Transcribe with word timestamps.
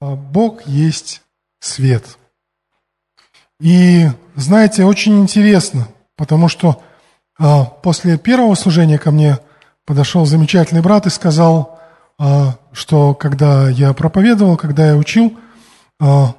а, 0.00 0.16
Бог 0.16 0.66
есть 0.66 1.22
свет. 1.60 2.18
И, 3.60 4.06
знаете, 4.36 4.84
очень 4.84 5.20
интересно, 5.20 5.88
потому 6.16 6.48
что 6.48 6.82
а, 7.38 7.64
после 7.64 8.18
первого 8.18 8.54
служения 8.54 8.98
ко 8.98 9.10
мне 9.10 9.38
подошел 9.84 10.24
замечательный 10.24 10.82
брат 10.82 11.06
и 11.06 11.10
сказал, 11.10 11.78
а, 12.18 12.58
что 12.72 13.14
когда 13.14 13.68
я 13.68 13.92
проповедовал, 13.92 14.56
когда 14.56 14.88
я 14.88 14.96
учил, 14.96 15.38
а, 16.00 16.34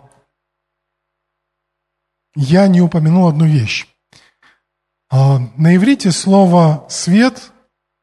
я 2.35 2.67
не 2.67 2.81
упомянул 2.81 3.27
одну 3.27 3.45
вещь. 3.45 3.87
А, 5.09 5.39
на 5.57 5.75
иврите 5.75 6.11
слово 6.11 6.85
«свет», 6.89 7.51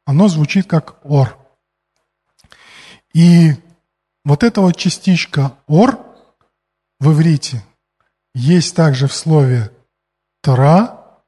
оно 0.05 0.29
звучит 0.29 0.67
как 0.67 1.05
«ор». 1.05 1.39
И 3.15 3.55
вот 4.29 4.45
эта 4.45 4.61
вот 4.61 4.77
частичка 4.77 5.57
«ор» 5.67 5.99
в 7.01 7.13
иврите 7.13 7.65
есть 8.35 8.77
также 8.77 9.09
в 9.09 9.15
слове 9.15 9.73
«тора» 10.43 11.23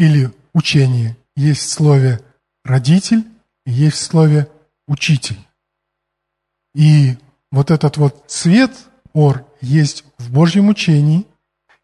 или 0.00 0.32
«учение», 0.52 1.16
есть 1.36 1.62
в 1.62 1.70
слове 1.70 2.20
«родитель», 2.64 3.24
есть 3.66 3.98
в 3.98 4.02
слове 4.02 4.48
«учитель». 4.88 5.38
И 6.74 7.18
вот 7.52 7.70
этот 7.70 7.96
вот 7.98 8.24
цвет 8.26 8.72
«ор» 9.12 9.46
есть 9.60 10.04
в 10.18 10.32
Божьем 10.32 10.70
учении, 10.70 11.24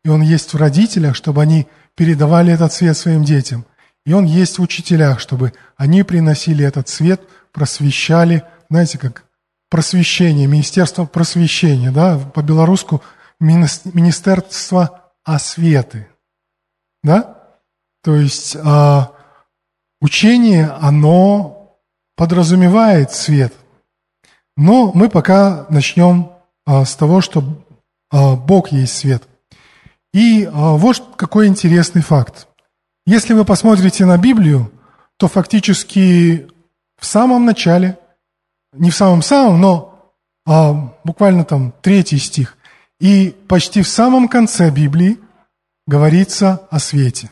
и 0.05 0.09
он 0.09 0.23
есть 0.23 0.53
в 0.53 0.57
родителях, 0.57 1.15
чтобы 1.15 1.43
они 1.43 1.69
передавали 1.95 2.53
этот 2.53 2.73
свет 2.73 2.97
своим 2.97 3.23
детям. 3.23 3.65
И 4.05 4.13
он 4.13 4.25
есть 4.25 4.59
в 4.59 4.63
учителях, 4.63 5.21
чтобы 5.21 5.53
они 5.77 6.03
приносили 6.03 6.65
этот 6.65 6.89
свет, 6.89 7.21
просвещали, 7.53 8.43
знаете, 8.69 8.99
как 8.99 9.28
просвещение, 9.69 10.47
Министерство 10.47 11.05
просвещения, 11.05 11.91
да, 11.91 12.19
по-белорусски 12.19 13.01
Министерство 13.41 15.13
осветы, 15.25 16.09
да? 17.03 17.39
То 18.03 18.17
есть 18.17 18.57
а, 18.57 19.13
учение, 20.01 20.67
оно 20.81 21.79
подразумевает 22.17 23.13
свет. 23.13 23.55
Но 24.57 24.91
мы 24.93 25.09
пока 25.09 25.67
начнем 25.69 26.33
а, 26.67 26.85
с 26.85 26.97
того, 26.97 27.21
что 27.21 27.45
а, 28.11 28.35
Бог 28.35 28.73
есть 28.73 28.97
свет. 28.97 29.23
И 30.13 30.45
а, 30.45 30.73
вот 30.73 31.17
какой 31.17 31.47
интересный 31.47 32.03
факт. 32.03 32.49
Если 33.07 33.35
вы 33.35 33.45
посмотрите 33.45 34.05
на 34.05 34.19
Библию, 34.19 34.73
то 35.17 35.29
фактически 35.29 36.49
в 36.99 37.07
самом 37.07 37.45
начале, 37.45 37.99
не 38.73 38.91
в 38.91 38.97
самом-самом, 38.97 39.61
но 39.61 40.13
а, 40.47 40.95
буквально 41.05 41.45
там 41.45 41.73
третий 41.83 42.19
стих, 42.19 42.57
и 43.01 43.35
почти 43.49 43.83
в 43.83 43.89
самом 43.89 44.29
конце 44.29 44.71
Библии 44.71 45.19
говорится 45.87 46.67
о 46.71 46.79
свете. 46.79 47.31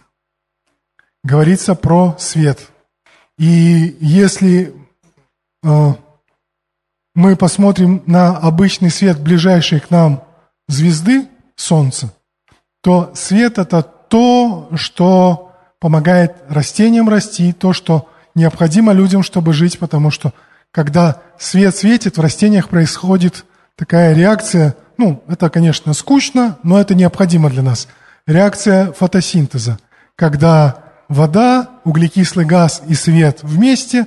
Говорится 1.25 1.75
про 1.75 2.15
свет. 2.19 2.71
И 3.37 3.97
если 4.01 4.75
э, 5.65 5.95
мы 7.15 7.37
посмотрим 7.37 8.03
на 8.07 8.37
обычный 8.37 8.91
свет 8.91 9.21
ближайшей 9.21 9.81
к 9.81 9.91
нам 9.91 10.23
звезды, 10.69 11.29
Солнца, 11.57 12.15
то 12.83 13.11
свет– 13.15 13.59
это 13.59 13.83
то, 13.83 14.69
что 14.75 15.53
помогает 15.81 16.37
растениям 16.49 17.09
расти, 17.09 17.53
то, 17.53 17.73
что 17.73 18.09
необходимо 18.35 18.93
людям, 18.93 19.23
чтобы 19.23 19.53
жить, 19.53 19.79
потому 19.79 20.11
что 20.11 20.33
когда 20.73 21.23
свет 21.39 21.75
светит, 21.75 22.17
в 22.17 22.21
растениях 22.21 22.69
происходит 22.69 23.45
такая 23.77 24.15
реакция, 24.15 24.77
ну, 24.99 25.23
это, 25.29 25.51
конечно, 25.51 25.93
скучно, 25.93 26.59
но 26.63 26.81
это 26.81 26.95
необходимо 26.95 27.51
для 27.51 27.63
нас. 27.63 27.89
Реакция 28.27 28.93
фотосинтеза, 28.93 29.79
когда 30.17 30.85
вода, 31.09 31.81
углекислый 31.85 32.47
газ 32.47 32.83
и 32.89 32.95
свет 32.95 33.41
вместе, 33.43 34.07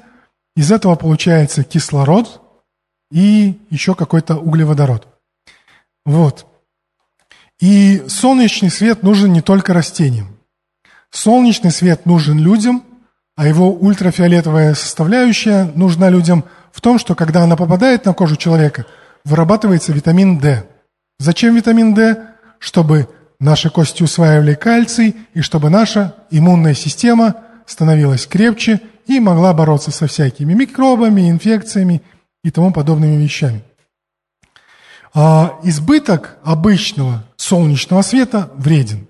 из 0.55 0.71
этого 0.71 0.95
получается 0.95 1.63
кислород 1.63 2.41
и 3.11 3.59
еще 3.69 3.95
какой-то 3.95 4.35
углеводород. 4.35 5.07
Вот. 6.05 6.45
И 7.59 8.03
солнечный 8.07 8.69
свет 8.69 9.03
нужен 9.03 9.33
не 9.33 9.41
только 9.41 9.73
растениям. 9.73 10.37
Солнечный 11.11 11.71
свет 11.71 12.05
нужен 12.05 12.39
людям, 12.39 12.83
а 13.39 13.47
его 13.47 13.71
ультрафиолетовая 13.71 14.73
составляющая 14.73 15.71
нужна 15.73 16.09
людям 16.09 16.43
в 16.73 16.81
том, 16.81 16.99
что 16.99 17.15
когда 17.15 17.43
она 17.43 17.55
попадает 17.55 18.03
на 18.03 18.13
кожу 18.13 18.35
человека, 18.35 18.85
вырабатывается 19.23 19.93
витамин 19.93 20.39
D. 20.39 20.67
Зачем 21.19 21.55
витамин 21.55 21.93
D? 21.93 22.17
Чтобы 22.59 23.07
наши 23.39 23.69
кости 23.69 24.03
усваивали 24.03 24.55
кальций 24.55 25.15
и 25.33 25.39
чтобы 25.39 25.69
наша 25.69 26.15
иммунная 26.29 26.73
система 26.73 27.35
становилась 27.65 28.27
крепче 28.27 28.81
и 29.07 29.21
могла 29.21 29.53
бороться 29.53 29.91
со 29.91 30.07
всякими 30.07 30.53
микробами, 30.53 31.29
инфекциями 31.29 32.01
и 32.43 32.51
тому 32.51 32.73
подобными 32.73 33.23
вещами. 33.23 33.63
А 35.13 35.57
избыток 35.63 36.39
обычного 36.43 37.23
солнечного 37.37 38.01
света 38.01 38.51
вреден. 38.57 39.07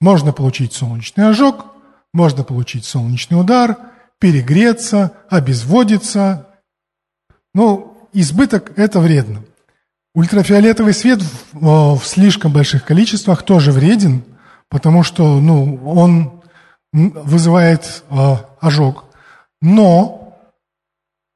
Можно 0.00 0.32
получить 0.32 0.74
солнечный 0.74 1.28
ожог, 1.28 1.74
можно 2.12 2.44
получить 2.44 2.84
солнечный 2.84 3.40
удар, 3.40 3.76
перегреться, 4.18 5.12
обезводиться. 5.28 6.48
Но 7.54 8.08
избыток– 8.12 8.72
это 8.76 9.00
вредно. 9.00 9.44
Ультрафиолетовый 10.14 10.94
свет 10.94 11.20
в, 11.52 11.96
в 11.96 12.04
слишком 12.04 12.52
больших 12.52 12.84
количествах 12.84 13.42
тоже 13.42 13.72
вреден, 13.72 14.24
потому 14.68 15.02
что 15.02 15.38
ну, 15.40 15.80
он 15.84 16.42
вызывает 16.92 18.02
э, 18.10 18.36
ожог. 18.60 19.04
Но 19.60 20.36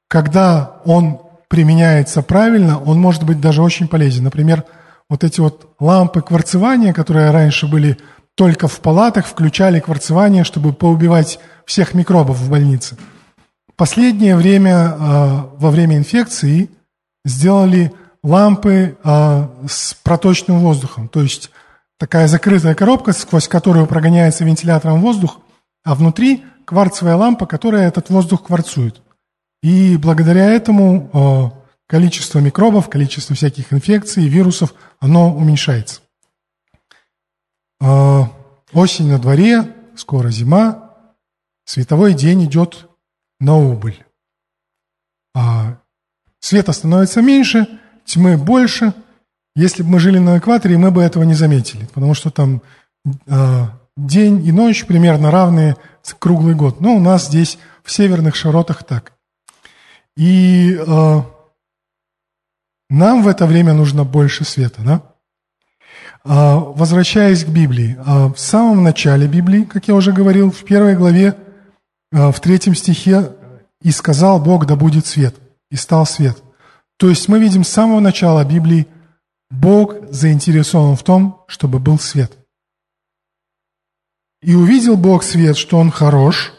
когда 0.09 0.81
он 0.85 1.19
применяется 1.47 2.21
правильно, 2.23 2.79
он 2.79 2.99
может 2.99 3.23
быть 3.23 3.39
даже 3.39 3.61
очень 3.61 3.87
полезен. 3.87 4.23
Например, 4.23 4.63
вот 5.09 5.23
эти 5.23 5.39
вот 5.39 5.75
лампы 5.79 6.21
кварцевания, 6.21 6.93
которые 6.93 7.31
раньше 7.31 7.67
были 7.67 7.97
только 8.35 8.67
в 8.67 8.79
палатах, 8.79 9.27
включали 9.27 9.79
кварцевание, 9.79 10.43
чтобы 10.43 10.73
поубивать 10.73 11.39
всех 11.65 11.93
микробов 11.93 12.37
в 12.37 12.49
больнице. 12.49 12.97
Последнее 13.75 14.35
время, 14.35 14.95
а, 14.99 15.49
во 15.57 15.71
время 15.71 15.97
инфекции, 15.97 16.69
сделали 17.25 17.91
лампы 18.23 18.97
а, 19.03 19.49
с 19.67 19.93
проточным 19.95 20.59
воздухом, 20.59 21.07
то 21.07 21.21
есть 21.21 21.51
такая 21.97 22.27
закрытая 22.27 22.75
коробка, 22.75 23.13
сквозь 23.13 23.47
которую 23.47 23.87
прогоняется 23.87 24.43
вентилятором 24.43 25.01
воздух, 25.01 25.39
а 25.83 25.95
внутри 25.95 26.43
кварцевая 26.65 27.15
лампа, 27.15 27.45
которая 27.45 27.87
этот 27.87 28.09
воздух 28.09 28.43
кварцует. 28.43 29.01
И 29.61 29.97
благодаря 29.97 30.51
этому 30.51 31.09
а, 31.13 31.51
количество 31.87 32.39
микробов, 32.39 32.89
количество 32.89 33.35
всяких 33.35 33.73
инфекций, 33.73 34.27
вирусов, 34.27 34.73
оно 34.99 35.33
уменьшается. 35.35 36.02
А, 37.85 38.31
осень 38.71 39.09
на 39.09 39.19
дворе, 39.19 39.75
скоро 39.97 40.29
зима, 40.29 40.95
световой 41.65 42.13
день 42.13 42.45
идет 42.45 42.87
на 43.41 43.57
убыль. 43.57 44.03
Света 46.39 46.71
становится 46.71 47.21
меньше, 47.21 47.67
тьмы 48.05 48.37
больше. 48.37 48.93
Если 49.55 49.83
бы 49.83 49.89
мы 49.89 49.99
жили 49.99 50.17
на 50.17 50.37
экваторе, 50.37 50.77
мы 50.77 50.91
бы 50.91 51.01
этого 51.01 51.23
не 51.23 51.33
заметили, 51.33 51.85
потому 51.85 52.13
что 52.13 52.31
там 52.31 52.61
день 53.97 54.45
и 54.45 54.51
ночь 54.51 54.85
примерно 54.85 55.31
равные 55.31 55.75
круглый 56.19 56.55
год. 56.55 56.79
Но 56.79 56.95
у 56.95 56.99
нас 56.99 57.27
здесь 57.27 57.57
в 57.83 57.91
северных 57.91 58.35
широтах 58.35 58.83
так. 58.83 59.13
И 60.15 60.75
э, 60.75 61.21
нам 62.89 63.23
в 63.23 63.27
это 63.27 63.45
время 63.45 63.73
нужно 63.73 64.03
больше 64.03 64.45
света, 64.45 64.81
да? 64.83 65.12
Э, 66.25 66.55
возвращаясь 66.55 67.43
к 67.43 67.49
Библии, 67.49 67.97
э, 67.97 68.33
в 68.33 68.37
самом 68.37 68.83
начале 68.83 69.27
Библии, 69.27 69.63
как 69.63 69.87
я 69.89 69.95
уже 69.95 70.13
говорил, 70.13 70.51
в 70.51 70.63
первой 70.63 70.95
главе, 70.95 71.35
э, 72.11 72.31
в 72.31 72.39
третьем 72.39 72.75
стихе, 72.75 73.33
«И 73.81 73.91
сказал 73.91 74.41
Бог, 74.41 74.65
да 74.65 74.77
будет 74.77 75.05
свет, 75.05 75.35
и 75.69 75.75
стал 75.75 76.05
свет». 76.05 76.41
То 76.97 77.09
есть 77.09 77.27
мы 77.27 77.39
видим 77.39 77.65
с 77.65 77.69
самого 77.69 77.99
начала 77.99 78.45
Библии, 78.45 78.87
Бог 79.49 79.95
заинтересован 80.09 80.95
в 80.95 81.03
том, 81.03 81.43
чтобы 81.47 81.79
был 81.79 81.99
свет. 81.99 82.31
И 84.41 84.55
увидел 84.55 84.95
Бог 84.95 85.23
свет, 85.23 85.57
что 85.57 85.77
он 85.77 85.91
хорош, 85.91 86.53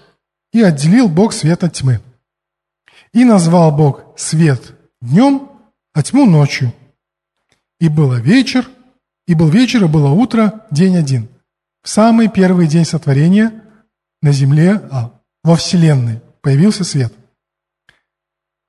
и 0.52 0.62
отделил 0.62 1.08
Бог 1.08 1.32
свет 1.32 1.64
от 1.64 1.72
тьмы. 1.72 2.00
И 3.12 3.24
назвал 3.24 3.72
Бог 3.72 4.04
свет 4.16 4.74
днем, 5.00 5.48
а 5.94 6.02
тьму 6.02 6.26
ночью. 6.26 6.72
И 7.80 7.88
было 7.88 8.20
вечер, 8.20 8.68
и 9.26 9.34
был 9.34 9.48
вечер, 9.48 9.84
и 9.84 9.88
было 9.88 10.10
утро, 10.10 10.64
день 10.70 10.96
один. 10.96 11.28
В 11.82 11.88
самый 11.88 12.28
первый 12.28 12.66
день 12.66 12.84
сотворения 12.84 13.62
на 14.22 14.32
земле, 14.32 14.80
а, 14.90 15.12
во 15.42 15.56
Вселенной 15.56 16.20
появился 16.40 16.84
свет. 16.84 17.12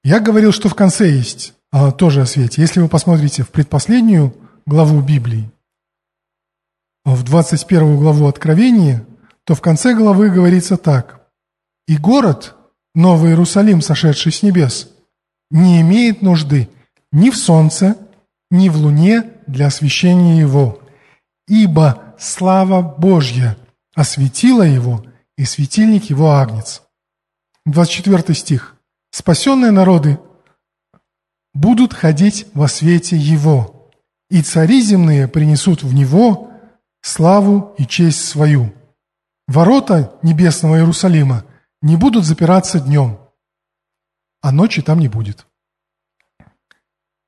Я 0.04 0.20
говорил, 0.20 0.52
что 0.52 0.70
в 0.70 0.76
конце 0.76 1.10
есть 1.10 1.54
а, 1.72 1.92
тоже 1.92 2.22
о 2.22 2.26
свете. 2.26 2.62
Если 2.62 2.80
вы 2.80 2.88
посмотрите 2.88 3.44
в 3.44 3.50
предпоследнюю 3.50 4.36
главу 4.66 5.02
Библии, 5.02 5.50
в 7.06 7.24
21 7.24 7.98
главу 7.98 8.28
Откровения, 8.28 9.06
то 9.44 9.56
в 9.56 9.62
конце 9.62 9.94
главы 9.94 10.30
говорится 10.30 10.76
так. 10.76 11.22
«И 11.88 11.98
город, 11.98 12.56
Новый 12.96 13.32
Иерусалим, 13.32 13.82
сошедший 13.82 14.32
с 14.32 14.42
небес, 14.42 14.90
не 15.52 15.82
имеет 15.82 16.22
нужды 16.22 16.70
ни 17.12 17.30
в 17.30 17.38
солнце, 17.38 17.98
ни 18.52 18.70
в 18.70 18.78
луне 18.78 19.34
для 19.48 19.68
освещения 19.68 20.40
его, 20.40 20.82
ибо 21.48 22.16
слава 22.18 22.82
Божья 22.82 23.58
осветила 23.94 24.64
его, 24.64 25.06
и 25.38 25.46
светильник 25.46 26.10
его 26.10 26.32
агнец». 26.32 26.82
24 27.66 28.34
стих. 28.34 28.76
«Спасенные 29.12 29.72
народы 29.72 30.20
будут 31.54 31.94
ходить 31.94 32.48
во 32.54 32.68
свете 32.68 33.18
его, 33.18 33.90
и 34.30 34.42
цари 34.42 34.82
земные 34.82 35.28
принесут 35.28 35.84
в 35.84 35.94
него 35.94 36.52
славу 37.02 37.76
и 37.78 37.86
честь 37.86 38.26
свою. 38.26 38.74
Ворота 39.48 40.18
небесного 40.24 40.78
Иерусалима 40.78 41.46
не 41.82 41.96
будут 41.96 42.26
запираться 42.26 42.80
днем, 42.80 43.20
а 44.42 44.52
ночи 44.52 44.82
там 44.82 45.00
не 45.00 45.08
будет. 45.08 45.46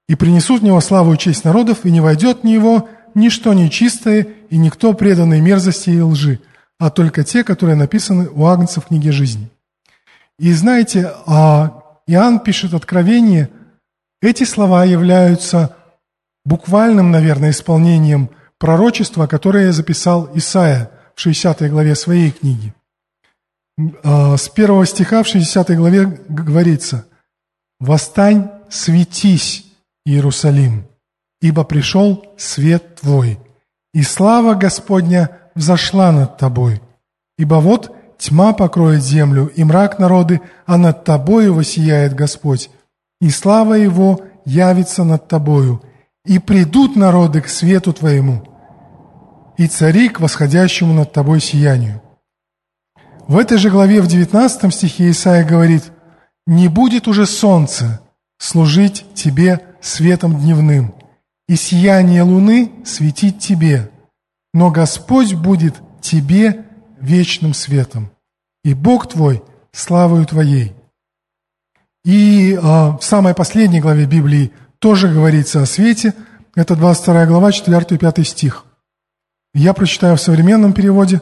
И 0.07 0.15
принесут 0.15 0.61
в 0.61 0.63
него 0.63 0.79
славу 0.79 1.13
и 1.13 1.17
честь 1.17 1.43
народов, 1.43 1.85
и 1.85 1.91
не 1.91 2.01
войдет 2.01 2.41
в 2.41 2.43
него 2.43 2.89
ничто 3.13 3.53
нечистое 3.53 4.27
и 4.49 4.57
никто 4.57 4.93
преданный 4.93 5.41
мерзости 5.41 5.89
и 5.89 6.01
лжи, 6.01 6.39
а 6.79 6.89
только 6.89 7.23
те, 7.23 7.43
которые 7.43 7.75
написаны 7.75 8.29
у 8.29 8.45
Агнца 8.45 8.79
в 8.79 8.85
книге 8.87 9.11
жизни. 9.11 9.49
И 10.39 10.53
знаете, 10.53 11.11
а 11.25 11.83
Иоанн 12.05 12.39
пишет 12.39 12.73
Откровение, 12.73 13.49
эти 14.21 14.43
слова 14.43 14.85
являются 14.85 15.75
буквальным, 16.45 17.11
наверное, 17.11 17.51
исполнением 17.51 18.29
пророчество, 18.57 19.27
которое 19.27 19.71
записал 19.71 20.29
Исаия 20.33 20.89
в 21.15 21.21
60 21.21 21.69
главе 21.69 21.95
своей 21.95 22.31
книги. 22.31 22.73
А, 24.03 24.37
с 24.37 24.47
первого 24.49 24.85
стиха 24.85 25.23
в 25.23 25.27
60 25.27 25.75
главе 25.75 26.05
говорится 26.29 27.05
«Восстань, 27.79 28.49
светись, 28.69 29.66
Иерусалим, 30.07 30.87
ибо 31.41 31.65
пришел 31.65 32.25
свет 32.37 32.95
твой, 32.95 33.39
и 33.93 34.03
слава 34.03 34.53
Господня 34.53 35.31
взошла 35.53 36.13
над 36.13 36.37
тобой. 36.37 36.81
Ибо 37.37 37.55
вот 37.55 37.93
тьма 38.17 38.53
покроет 38.53 39.03
землю, 39.03 39.47
и 39.47 39.65
мрак 39.65 39.99
народы, 39.99 40.39
а 40.65 40.77
над 40.77 41.03
тобою 41.03 41.53
воссияет 41.53 42.13
Господь, 42.13 42.69
и 43.19 43.29
слава 43.29 43.73
Его 43.73 44.21
явится 44.45 45.03
над 45.03 45.27
тобою, 45.27 45.83
и 46.23 46.39
придут 46.39 46.95
народы 46.95 47.41
к 47.41 47.49
свету 47.49 47.91
Твоему, 47.91 48.47
и 49.57 49.67
цари 49.67 50.07
к 50.07 50.21
восходящему 50.21 50.93
над 50.93 51.11
Тобой 51.11 51.41
сиянию». 51.41 52.01
В 53.27 53.37
этой 53.37 53.57
же 53.57 53.69
главе 53.69 54.01
в 54.01 54.07
19 54.07 54.73
стихе 54.73 55.09
Исаия 55.09 55.45
говорит, 55.45 55.91
«Не 56.45 56.69
будет 56.69 57.09
уже 57.09 57.25
солнце 57.25 57.99
служить 58.37 59.05
Тебе 59.13 59.67
светом 59.87 60.39
дневным, 60.39 60.93
и 61.47 61.55
сияние 61.55 62.23
луны 62.23 62.71
светить 62.85 63.39
Тебе, 63.39 63.89
но 64.53 64.69
Господь 64.71 65.33
будет 65.33 65.75
Тебе 66.01 66.65
вечным 66.99 67.53
светом, 67.53 68.11
и 68.63 68.73
Бог 68.73 69.07
Твой 69.07 69.43
славою 69.71 70.25
Твоей». 70.25 70.75
И 72.07 72.53
э, 72.53 72.57
в 72.57 72.99
самой 73.01 73.33
последней 73.33 73.81
главе 73.81 74.05
Библии 74.05 74.53
тоже 74.79 75.09
говорится 75.09 75.61
о 75.61 75.65
свете. 75.65 76.13
Это 76.55 76.77
22 76.77 77.25
глава, 77.25 77.51
4 77.51 77.85
и 77.89 77.97
5 77.97 78.27
стих. 78.27 78.65
Я 79.53 79.73
прочитаю 79.73 80.15
в 80.15 80.21
современном 80.21 80.71
переводе. 80.71 81.21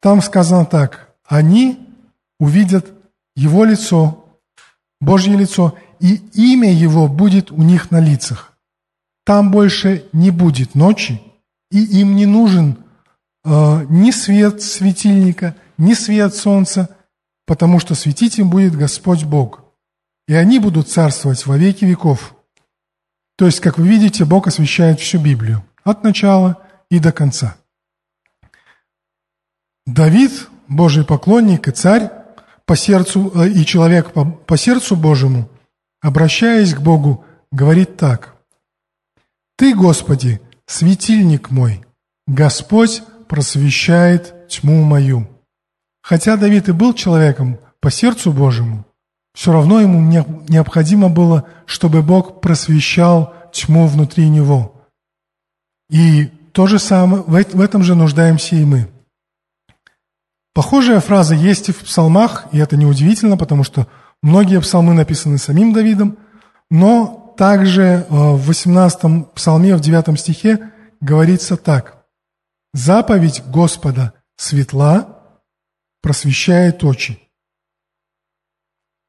Там 0.00 0.22
сказано 0.22 0.64
так. 0.64 1.14
Они 1.26 1.86
увидят 2.40 2.86
Его 3.34 3.64
лицо, 3.64 4.24
Божье 5.00 5.36
лицо, 5.36 5.74
и 6.00 6.16
имя 6.34 6.72
Его 6.72 7.08
будет 7.08 7.50
у 7.50 7.62
них 7.62 7.90
на 7.90 8.00
лицах. 8.00 8.52
Там 9.24 9.50
больше 9.50 10.04
не 10.12 10.30
будет 10.30 10.74
ночи, 10.74 11.20
и 11.70 11.82
им 12.00 12.14
не 12.14 12.26
нужен 12.26 12.78
э, 13.44 13.86
ни 13.88 14.10
свет 14.10 14.62
светильника, 14.62 15.56
ни 15.78 15.94
свет 15.94 16.34
солнца, 16.34 16.96
потому 17.44 17.80
что 17.80 17.94
светить 17.94 18.38
им 18.38 18.50
будет 18.50 18.76
Господь 18.76 19.24
Бог. 19.24 19.64
И 20.28 20.34
они 20.34 20.58
будут 20.58 20.88
царствовать 20.88 21.44
во 21.46 21.56
веки 21.56 21.84
веков. 21.84 22.34
То 23.36 23.46
есть, 23.46 23.60
как 23.60 23.78
вы 23.78 23.88
видите, 23.88 24.24
Бог 24.24 24.46
освещает 24.46 25.00
всю 25.00 25.18
Библию, 25.18 25.64
от 25.84 26.02
начала 26.02 26.62
и 26.90 26.98
до 26.98 27.12
конца. 27.12 27.56
Давид, 29.86 30.48
Божий 30.68 31.04
поклонник 31.04 31.68
и 31.68 31.70
царь, 31.70 32.10
по 32.64 32.76
сердцу, 32.76 33.32
э, 33.34 33.48
и 33.50 33.64
человек 33.64 34.12
по, 34.12 34.24
по 34.24 34.56
сердцу 34.56 34.96
Божьему, 34.96 35.48
обращаясь 36.06 36.72
к 36.72 36.80
Богу, 36.80 37.24
говорит 37.50 37.96
так. 37.96 38.36
«Ты, 39.56 39.74
Господи, 39.74 40.40
светильник 40.64 41.50
мой, 41.50 41.84
Господь 42.28 43.02
просвещает 43.28 44.46
тьму 44.48 44.84
мою». 44.84 45.26
Хотя 46.02 46.36
Давид 46.36 46.68
и 46.68 46.72
был 46.72 46.94
человеком 46.94 47.58
по 47.80 47.90
сердцу 47.90 48.32
Божьему, 48.32 48.86
все 49.34 49.52
равно 49.52 49.80
ему 49.80 50.00
необходимо 50.48 51.08
было, 51.08 51.48
чтобы 51.66 52.02
Бог 52.02 52.40
просвещал 52.40 53.34
тьму 53.52 53.88
внутри 53.88 54.28
него. 54.28 54.86
И 55.90 56.26
то 56.52 56.68
же 56.68 56.78
самое, 56.78 57.24
в 57.24 57.60
этом 57.60 57.82
же 57.82 57.96
нуждаемся 57.96 58.54
и 58.54 58.64
мы. 58.64 58.88
Похожая 60.54 61.00
фраза 61.00 61.34
есть 61.34 61.68
и 61.68 61.72
в 61.72 61.80
псалмах, 61.80 62.46
и 62.52 62.58
это 62.58 62.76
неудивительно, 62.76 63.36
потому 63.36 63.64
что 63.64 63.88
многие 64.22 64.60
псалмы 64.60 64.94
написаны 64.94 65.38
самим 65.38 65.72
Давидом, 65.72 66.18
но 66.70 67.34
также 67.36 67.82
э, 67.82 68.04
в 68.08 68.46
18 68.46 69.32
псалме, 69.34 69.76
в 69.76 69.80
9 69.80 70.18
стихе 70.18 70.72
говорится 71.00 71.56
так. 71.56 72.06
«Заповедь 72.72 73.42
Господа 73.46 74.12
светла, 74.36 75.22
просвещает 76.02 76.82
очи». 76.84 77.20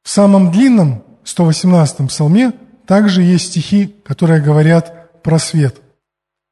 В 0.03 0.09
самом 0.09 0.51
длинном 0.51 1.03
118 1.23 2.07
псалме 2.07 2.53
также 2.85 3.21
есть 3.21 3.47
стихи, 3.47 3.87
которые 4.05 4.41
говорят 4.41 5.21
про 5.21 5.39
свет. 5.39 5.81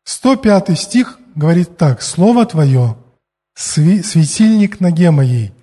105 0.04 0.78
стих 0.78 1.20
говорит 1.36 1.78
так. 1.78 2.02
«Слово 2.02 2.46
Твое– 2.46 2.98
светильник 3.56 4.80
ноге 4.80 5.12
моей 5.12 5.54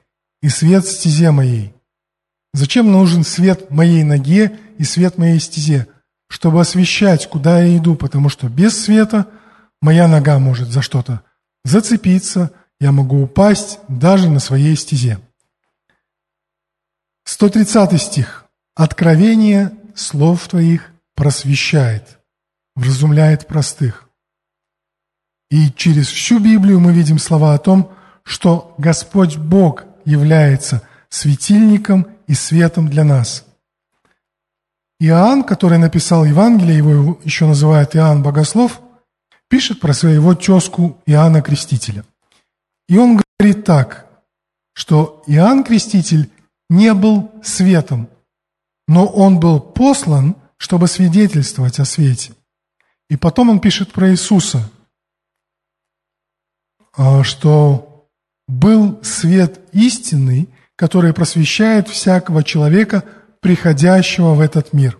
и 0.40 0.49
свет 0.49 0.87
стезе 0.87 1.31
моей». 1.31 1.75
Зачем 2.54 2.92
нужен 2.92 3.25
свет 3.25 3.71
моей 3.71 4.04
ноге 4.04 4.59
и 4.78 4.85
свет 4.85 5.16
моей 5.16 5.40
стезе? 5.40 5.87
Чтобы 6.28 6.61
освещать, 6.61 7.28
куда 7.28 7.62
я 7.62 7.76
иду, 7.76 7.94
потому 7.94 8.28
что 8.28 8.49
без 8.49 8.78
света 8.85 9.26
моя 9.80 10.09
нога 10.09 10.38
может 10.38 10.68
за 10.68 10.82
что-то 10.82 11.23
зацепиться, 11.64 12.50
я 12.80 12.92
могу 12.92 13.23
упасть 13.23 13.78
даже 13.88 14.28
на 14.28 14.40
своей 14.40 14.76
стезе. 14.76 15.18
130 17.25 18.00
стих. 18.00 18.47
«Откровение 18.75 19.73
слов 19.94 20.49
Твоих 20.49 20.90
просвещает, 21.14 22.18
вразумляет 22.75 23.47
простых». 23.47 24.09
И 25.50 25.71
через 25.73 26.09
всю 26.09 26.38
Библию 26.38 26.80
мы 26.80 26.92
видим 26.92 27.18
слова 27.18 27.54
о 27.54 27.59
том, 27.59 27.92
что 28.25 28.75
Господь 28.78 29.37
Бог 29.37 29.85
является 30.06 30.82
светильником 31.11 32.06
и 32.33 32.35
светом 32.35 32.89
для 32.89 33.05
нас. 33.05 33.45
Иоанн, 34.99 35.45
который 35.45 35.77
написал 35.77 36.25
Евангелие, 36.25 36.79
его 36.79 37.21
еще 37.25 37.47
называют 37.47 37.95
Иоанн 37.95 38.23
Богослов, 38.23 38.81
пишет 39.49 39.81
про 39.81 39.93
своего 39.93 40.35
тезку 40.35 40.99
Иоанна 41.05 41.43
Крестителя. 41.43 42.07
И 42.89 42.97
он 42.97 43.21
говорит 43.39 43.67
так, 43.67 44.07
что 44.73 45.23
Иоанн 45.27 45.62
Креститель 45.62 46.31
не 46.71 46.95
был 46.95 47.31
светом, 47.45 48.09
но 48.89 49.07
он 49.07 49.39
был 49.39 49.61
послан, 49.61 50.37
чтобы 50.57 50.89
свидетельствовать 50.89 51.81
о 51.81 51.85
свете. 51.85 52.33
И 53.11 53.19
потом 53.19 53.51
он 53.51 53.61
пишет 53.61 53.93
про 53.93 54.11
Иисуса, 54.11 54.71
а, 56.97 57.25
что 57.25 58.09
был 58.49 59.05
свет 59.05 59.61
истинный, 59.75 60.49
который 60.83 61.12
просвещает 61.12 61.87
всякого 61.87 62.43
человека, 62.43 63.05
приходящего 63.39 64.35
в 64.35 64.41
этот 64.41 64.73
мир. 64.73 64.99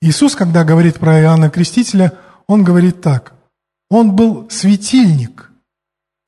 Иисус, 0.00 0.36
когда 0.36 0.62
говорит 0.62 1.00
про 1.00 1.20
Иоанна 1.20 1.50
Крестителя, 1.50 2.12
он 2.46 2.62
говорит 2.62 3.00
так. 3.00 3.34
Он 3.90 4.14
был 4.14 4.48
светильник, 4.48 5.50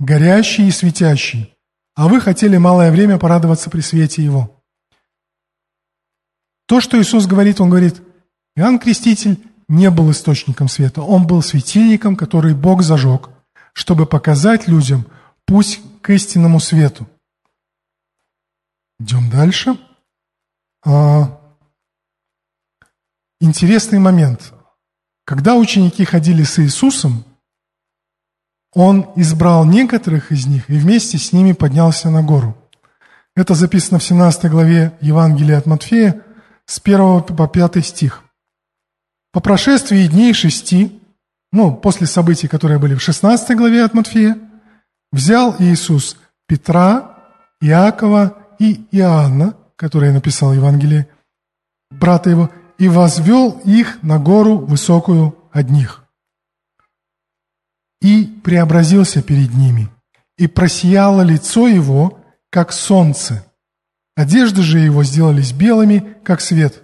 горящий 0.00 0.66
и 0.66 0.72
светящий, 0.72 1.54
а 1.94 2.08
вы 2.08 2.20
хотели 2.20 2.56
малое 2.56 2.90
время 2.90 3.18
порадоваться 3.18 3.70
при 3.70 3.82
свете 3.82 4.24
Его. 4.24 4.60
То, 6.66 6.80
что 6.80 7.00
Иисус 7.00 7.28
говорит, 7.28 7.60
Он 7.60 7.70
говорит, 7.70 8.02
Иоанн 8.56 8.80
Креститель 8.80 9.38
не 9.68 9.90
был 9.90 10.10
источником 10.10 10.66
света, 10.66 11.02
он 11.02 11.24
был 11.24 11.40
светильником, 11.40 12.16
который 12.16 12.54
Бог 12.54 12.82
зажег, 12.82 13.30
чтобы 13.74 14.06
показать 14.06 14.66
людям 14.66 15.06
путь 15.46 15.80
к 16.02 16.10
истинному 16.10 16.58
свету. 16.58 17.06
Идем 19.00 19.30
дальше. 19.30 19.78
А, 20.84 21.40
интересный 23.40 24.00
момент. 24.00 24.52
Когда 25.24 25.54
ученики 25.54 26.04
ходили 26.04 26.42
с 26.42 26.58
Иисусом, 26.58 27.24
Он 28.74 29.10
избрал 29.16 29.64
некоторых 29.64 30.32
из 30.32 30.46
них 30.46 30.68
и 30.68 30.78
вместе 30.78 31.16
с 31.16 31.32
ними 31.32 31.52
поднялся 31.52 32.10
на 32.10 32.22
гору. 32.22 32.56
Это 33.34 33.54
записано 33.54 33.98
в 33.98 34.04
17 34.04 34.50
главе 34.50 34.96
Евангелия 35.00 35.58
от 35.58 35.66
Матфея 35.66 36.22
с 36.66 36.80
1 36.82 37.22
по 37.22 37.46
5 37.46 37.84
стих. 37.86 38.24
По 39.32 39.40
прошествии 39.40 40.06
дней 40.06 40.34
шести, 40.34 41.00
ну, 41.52 41.74
после 41.74 42.06
событий, 42.06 42.48
которые 42.48 42.78
были 42.78 42.94
в 42.94 43.02
16 43.02 43.56
главе 43.56 43.84
от 43.84 43.94
Матфея, 43.94 44.38
взял 45.12 45.54
Иисус 45.58 46.16
Петра, 46.46 47.16
Иакова 47.60 48.47
и 48.58 48.86
Иоанна, 48.90 49.56
который 49.76 50.12
написал 50.12 50.52
Евангелие, 50.52 51.08
брата 51.90 52.30
его, 52.30 52.50
и 52.78 52.88
возвел 52.88 53.60
их 53.64 54.02
на 54.02 54.18
гору 54.18 54.58
высокую 54.58 55.36
одних. 55.52 56.04
И 58.00 58.24
преобразился 58.44 59.22
перед 59.22 59.54
ними, 59.54 59.88
и 60.36 60.46
просияло 60.46 61.22
лицо 61.22 61.66
его, 61.66 62.20
как 62.50 62.72
солнце. 62.72 63.44
Одежды 64.16 64.62
же 64.62 64.78
его 64.78 65.04
сделались 65.04 65.52
белыми, 65.52 66.16
как 66.24 66.40
свет. 66.40 66.82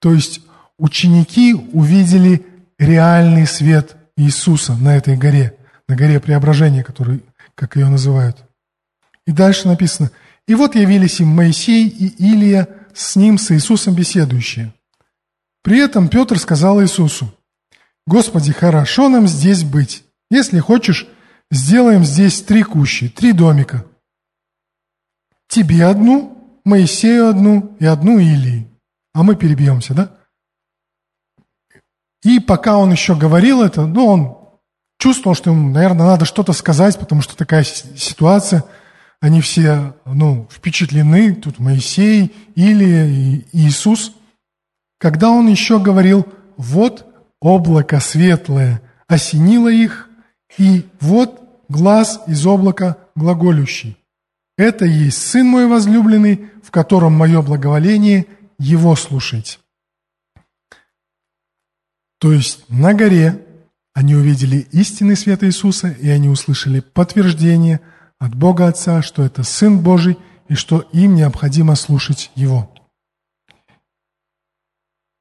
То 0.00 0.12
есть 0.12 0.40
ученики 0.78 1.54
увидели 1.54 2.46
реальный 2.78 3.46
свет 3.46 3.96
Иисуса 4.16 4.74
на 4.74 4.96
этой 4.96 5.16
горе, 5.16 5.56
на 5.88 5.96
горе 5.96 6.20
преображения, 6.20 6.84
который, 6.84 7.22
как 7.54 7.76
ее 7.76 7.88
называют. 7.88 8.44
И 9.26 9.32
дальше 9.32 9.68
написано, 9.68 10.10
«И 10.50 10.54
вот 10.56 10.74
явились 10.74 11.20
им 11.20 11.28
Моисей 11.28 11.86
и 11.86 12.08
Илия, 12.18 12.66
с 12.92 13.14
ним, 13.14 13.38
с 13.38 13.52
Иисусом 13.52 13.94
беседующие. 13.94 14.74
При 15.62 15.78
этом 15.78 16.08
Петр 16.08 16.40
сказал 16.40 16.82
Иисусу, 16.82 17.32
«Господи, 18.04 18.52
хорошо 18.52 19.08
нам 19.08 19.28
здесь 19.28 19.62
быть. 19.62 20.02
Если 20.28 20.58
хочешь, 20.58 21.06
сделаем 21.52 22.04
здесь 22.04 22.42
три 22.42 22.64
кущи, 22.64 23.08
три 23.08 23.32
домика. 23.32 23.86
Тебе 25.46 25.86
одну, 25.86 26.60
Моисею 26.64 27.28
одну 27.28 27.76
и 27.78 27.86
одну 27.86 28.18
Илии. 28.18 28.68
А 29.14 29.22
мы 29.22 29.36
перебьемся, 29.36 29.94
да? 29.94 30.16
И 32.24 32.40
пока 32.40 32.76
он 32.76 32.90
еще 32.90 33.14
говорил 33.14 33.62
это, 33.62 33.86
ну, 33.86 34.04
он 34.04 34.38
чувствовал, 34.98 35.36
что 35.36 35.50
ему, 35.50 35.70
наверное, 35.70 36.06
надо 36.06 36.24
что-то 36.24 36.52
сказать, 36.54 36.98
потому 36.98 37.22
что 37.22 37.36
такая 37.36 37.62
ситуация, 37.62 38.64
они 39.20 39.40
все, 39.40 39.94
ну, 40.04 40.48
впечатлены, 40.50 41.34
тут 41.34 41.58
Моисей, 41.58 42.34
Илия 42.54 43.06
и 43.06 43.44
Иисус– 43.52 44.12
когда 45.00 45.30
он 45.30 45.48
еще 45.48 45.80
говорил, 45.80 46.28
вот 46.58 47.06
облако 47.40 48.00
светлое 48.00 48.82
осенило 49.08 49.68
их, 49.68 50.10
и 50.58 50.86
вот 51.00 51.42
глаз 51.68 52.20
из 52.26 52.46
облака 52.46 52.98
глаголющий. 53.16 53.96
Это 54.58 54.84
есть 54.84 55.26
Сын 55.26 55.46
мой 55.46 55.66
возлюбленный, 55.66 56.50
в 56.62 56.70
котором 56.70 57.14
мое 57.14 57.40
благоволение, 57.40 58.26
его 58.58 58.94
слушать. 58.94 59.58
То 62.18 62.34
есть 62.34 62.68
на 62.68 62.92
горе 62.92 63.42
они 63.94 64.14
увидели 64.14 64.68
истинный 64.70 65.16
свет 65.16 65.42
Иисуса, 65.42 65.88
и 65.88 66.10
они 66.10 66.28
услышали 66.28 66.80
подтверждение 66.80 67.80
от 68.20 68.34
Бога 68.34 68.68
Отца, 68.68 69.02
что 69.02 69.24
это 69.24 69.42
Сын 69.42 69.80
Божий, 69.80 70.16
и 70.48 70.54
что 70.54 70.84
им 70.92 71.14
необходимо 71.14 71.74
слушать 71.74 72.30
Его. 72.34 72.70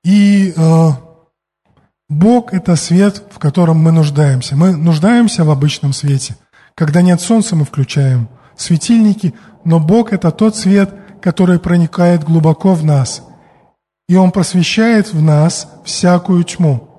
И 0.04 0.54
э, 0.56 0.90
Бог– 2.10 2.54
это 2.54 2.76
свет, 2.76 3.24
в 3.32 3.40
котором 3.40 3.78
мы 3.78 3.92
нуждаемся. 3.92 4.56
Мы 4.56 4.76
нуждаемся 4.76 5.46
в 5.46 5.50
обычном 5.50 5.94
свете. 5.94 6.36
Когда 6.76 7.02
нет 7.02 7.22
солнца, 7.22 7.56
мы 7.56 7.66
включаем 7.66 8.28
светильники, 8.56 9.34
но 9.64 9.80
Бог– 9.80 10.12
это 10.14 10.32
тот 10.32 10.56
свет, 10.56 10.94
который 11.22 11.60
проникает 11.60 12.24
глубоко 12.24 12.74
в 12.74 12.84
нас. 12.84 13.24
И 14.08 14.16
Он 14.16 14.32
просвещает 14.32 15.14
в 15.14 15.22
нас 15.22 15.72
всякую 15.86 16.44
тьму. 16.44 16.90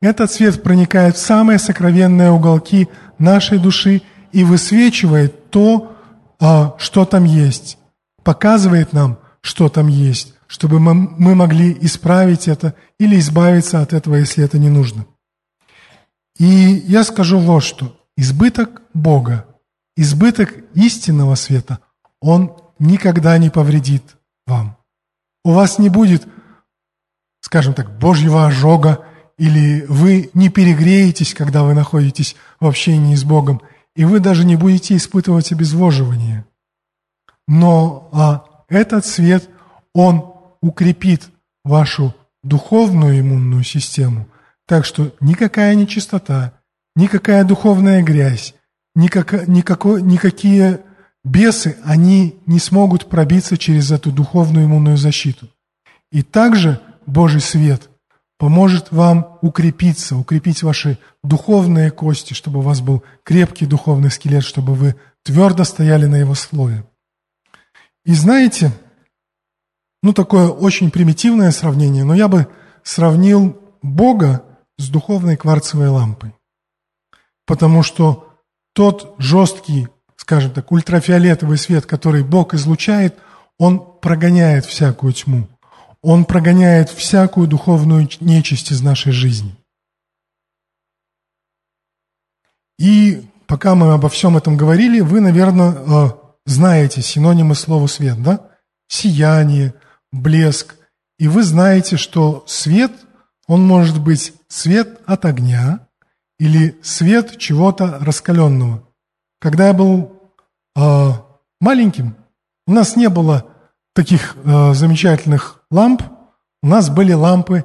Этот 0.00 0.30
свет 0.30 0.62
проникает 0.62 1.16
в 1.16 1.20
самые 1.20 1.58
сокровенные 1.58 2.30
уголки 2.30 2.88
нашей 3.18 3.58
души 3.58 4.02
и 4.32 4.44
высвечивает 4.44 5.50
то, 5.50 5.96
а, 6.40 6.74
что 6.78 7.04
там 7.04 7.24
есть, 7.24 7.78
показывает 8.22 8.92
нам, 8.92 9.18
что 9.42 9.68
там 9.68 9.88
есть 9.88 10.34
чтобы 10.48 10.80
мы 10.80 11.34
могли 11.34 11.76
исправить 11.82 12.48
это 12.48 12.74
или 12.98 13.18
избавиться 13.20 13.80
от 13.80 13.92
этого, 13.92 14.16
если 14.16 14.42
это 14.42 14.58
не 14.58 14.70
нужно. 14.70 15.06
И 16.38 16.46
я 16.46 17.04
скажу 17.04 17.38
вот 17.38 17.60
что. 17.60 17.94
Избыток 18.16 18.82
Бога, 18.94 19.46
избыток 19.96 20.54
истинного 20.74 21.34
света, 21.36 21.80
он 22.20 22.56
никогда 22.78 23.36
не 23.38 23.50
повредит 23.50 24.16
вам. 24.46 24.76
У 25.44 25.52
вас 25.52 25.78
не 25.78 25.88
будет, 25.88 26.26
скажем 27.40 27.74
так, 27.74 27.98
Божьего 27.98 28.46
ожога, 28.46 29.04
или 29.36 29.84
вы 29.88 30.30
не 30.34 30.48
перегреетесь, 30.48 31.34
когда 31.34 31.62
вы 31.62 31.74
находитесь 31.74 32.34
в 32.58 32.66
общении 32.66 33.14
с 33.14 33.22
Богом, 33.22 33.60
и 33.98 34.04
вы 34.04 34.20
даже 34.20 34.44
не 34.44 34.54
будете 34.54 34.94
испытывать 34.94 35.50
обезвоживание. 35.50 36.46
Но 37.48 38.08
а, 38.12 38.44
этот 38.68 39.04
свет, 39.04 39.50
он 39.92 40.34
укрепит 40.60 41.30
вашу 41.64 42.14
духовную 42.44 43.18
иммунную 43.18 43.64
систему, 43.64 44.28
так 44.68 44.84
что 44.84 45.12
никакая 45.18 45.74
нечистота, 45.74 46.60
никакая 46.94 47.42
духовная 47.42 48.00
грязь, 48.04 48.54
никак, 48.94 49.48
никакой, 49.48 50.00
никакие 50.00 50.84
бесы, 51.24 51.76
они 51.82 52.38
не 52.46 52.60
смогут 52.60 53.06
пробиться 53.06 53.58
через 53.58 53.90
эту 53.90 54.12
духовную 54.12 54.66
иммунную 54.66 54.96
защиту. 54.96 55.48
И 56.12 56.22
также 56.22 56.80
Божий 57.04 57.40
свет 57.40 57.90
поможет 58.38 58.92
вам 58.92 59.38
укрепиться, 59.42 60.16
укрепить 60.16 60.62
ваши 60.62 60.98
духовные 61.22 61.90
кости, 61.90 62.32
чтобы 62.32 62.60
у 62.60 62.62
вас 62.62 62.80
был 62.80 63.02
крепкий 63.24 63.66
духовный 63.66 64.10
скелет, 64.10 64.44
чтобы 64.44 64.74
вы 64.74 64.94
твердо 65.24 65.64
стояли 65.64 66.06
на 66.06 66.16
его 66.16 66.34
слое. 66.34 66.86
И 68.04 68.14
знаете, 68.14 68.72
ну, 70.02 70.12
такое 70.12 70.48
очень 70.48 70.90
примитивное 70.90 71.50
сравнение, 71.50 72.04
но 72.04 72.14
я 72.14 72.28
бы 72.28 72.46
сравнил 72.84 73.60
Бога 73.82 74.44
с 74.78 74.88
духовной 74.88 75.36
кварцевой 75.36 75.88
лампой. 75.88 76.32
Потому 77.44 77.82
что 77.82 78.32
тот 78.72 79.16
жесткий, 79.18 79.88
скажем 80.16 80.52
так, 80.52 80.70
ультрафиолетовый 80.70 81.58
свет, 81.58 81.86
который 81.86 82.22
Бог 82.22 82.54
излучает, 82.54 83.18
он 83.58 83.98
прогоняет 84.00 84.64
всякую 84.64 85.12
тьму. 85.12 85.48
Он 86.02 86.24
прогоняет 86.24 86.90
всякую 86.90 87.48
духовную 87.48 88.08
нечисть 88.20 88.70
из 88.70 88.82
нашей 88.82 89.12
жизни. 89.12 89.56
И 92.78 93.28
пока 93.46 93.74
мы 93.74 93.92
обо 93.92 94.08
всем 94.08 94.36
этом 94.36 94.56
говорили, 94.56 95.00
вы, 95.00 95.20
наверное, 95.20 95.72
э, 95.72 96.10
знаете 96.46 97.02
синонимы 97.02 97.54
слова 97.54 97.86
«свет», 97.88 98.22
да? 98.22 98.50
Сияние, 98.86 99.74
блеск. 100.12 100.76
И 101.18 101.26
вы 101.26 101.42
знаете, 101.42 101.96
что 101.96 102.44
свет, 102.46 102.92
он 103.48 103.66
может 103.66 104.00
быть 104.00 104.32
свет 104.46 105.00
от 105.06 105.24
огня 105.24 105.88
или 106.38 106.78
свет 106.82 107.38
чего-то 107.38 107.98
раскаленного. 108.00 108.88
Когда 109.40 109.68
я 109.68 109.72
был 109.72 110.32
э, 110.76 111.10
маленьким, 111.60 112.16
у 112.66 112.72
нас 112.72 112.96
не 112.96 113.08
было 113.08 113.46
таких 113.94 114.36
э, 114.36 114.74
замечательных 114.74 115.57
ламп, 115.70 116.02
у 116.62 116.66
нас 116.66 116.90
были 116.90 117.12
лампы 117.12 117.64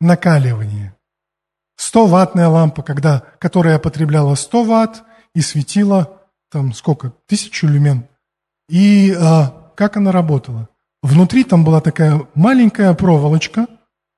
накаливания. 0.00 0.96
100-ваттная 1.78 2.48
лампа, 2.48 2.82
когда, 2.82 3.22
которая 3.38 3.78
потребляла 3.78 4.34
100 4.34 4.64
ватт 4.64 5.02
и 5.34 5.40
светила 5.40 6.20
там 6.50 6.72
сколько, 6.72 7.12
тысячу 7.26 7.66
люмен. 7.66 8.06
И 8.68 9.12
э, 9.12 9.42
как 9.76 9.96
она 9.96 10.12
работала? 10.12 10.68
Внутри 11.02 11.44
там 11.44 11.64
была 11.64 11.80
такая 11.80 12.26
маленькая 12.34 12.92
проволочка 12.94 13.66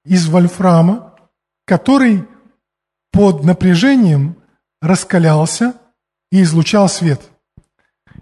из 0.05 0.29
вольфрама, 0.29 1.15
который 1.65 2.27
под 3.13 3.45
напряжением 3.45 4.37
раскалялся 4.81 5.75
и 6.33 6.43
излучал 6.43 6.89
свет. 6.89 7.21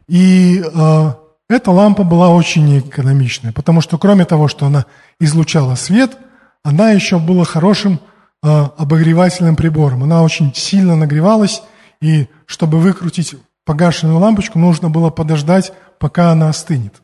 И 0.08 0.60
э, 0.62 1.12
эта 1.50 1.70
лампа 1.70 2.04
была 2.04 2.30
очень 2.30 2.78
экономичная, 2.78 3.52
потому 3.52 3.80
что 3.80 3.98
кроме 3.98 4.24
того, 4.24 4.48
что 4.48 4.66
она 4.66 4.86
излучала 5.18 5.74
свет, 5.74 6.16
она 6.62 6.92
еще 6.92 7.18
была 7.18 7.44
хорошим 7.44 8.00
э, 8.42 8.48
обогревательным 8.48 9.56
прибором. 9.56 10.04
Она 10.04 10.22
очень 10.22 10.54
сильно 10.54 10.94
нагревалась, 10.94 11.62
и 12.00 12.28
чтобы 12.46 12.78
выкрутить 12.78 13.34
погашенную 13.64 14.18
лампочку, 14.18 14.58
нужно 14.58 14.90
было 14.90 15.10
подождать, 15.10 15.72
пока 15.98 16.30
она 16.30 16.48
остынет. 16.48 17.02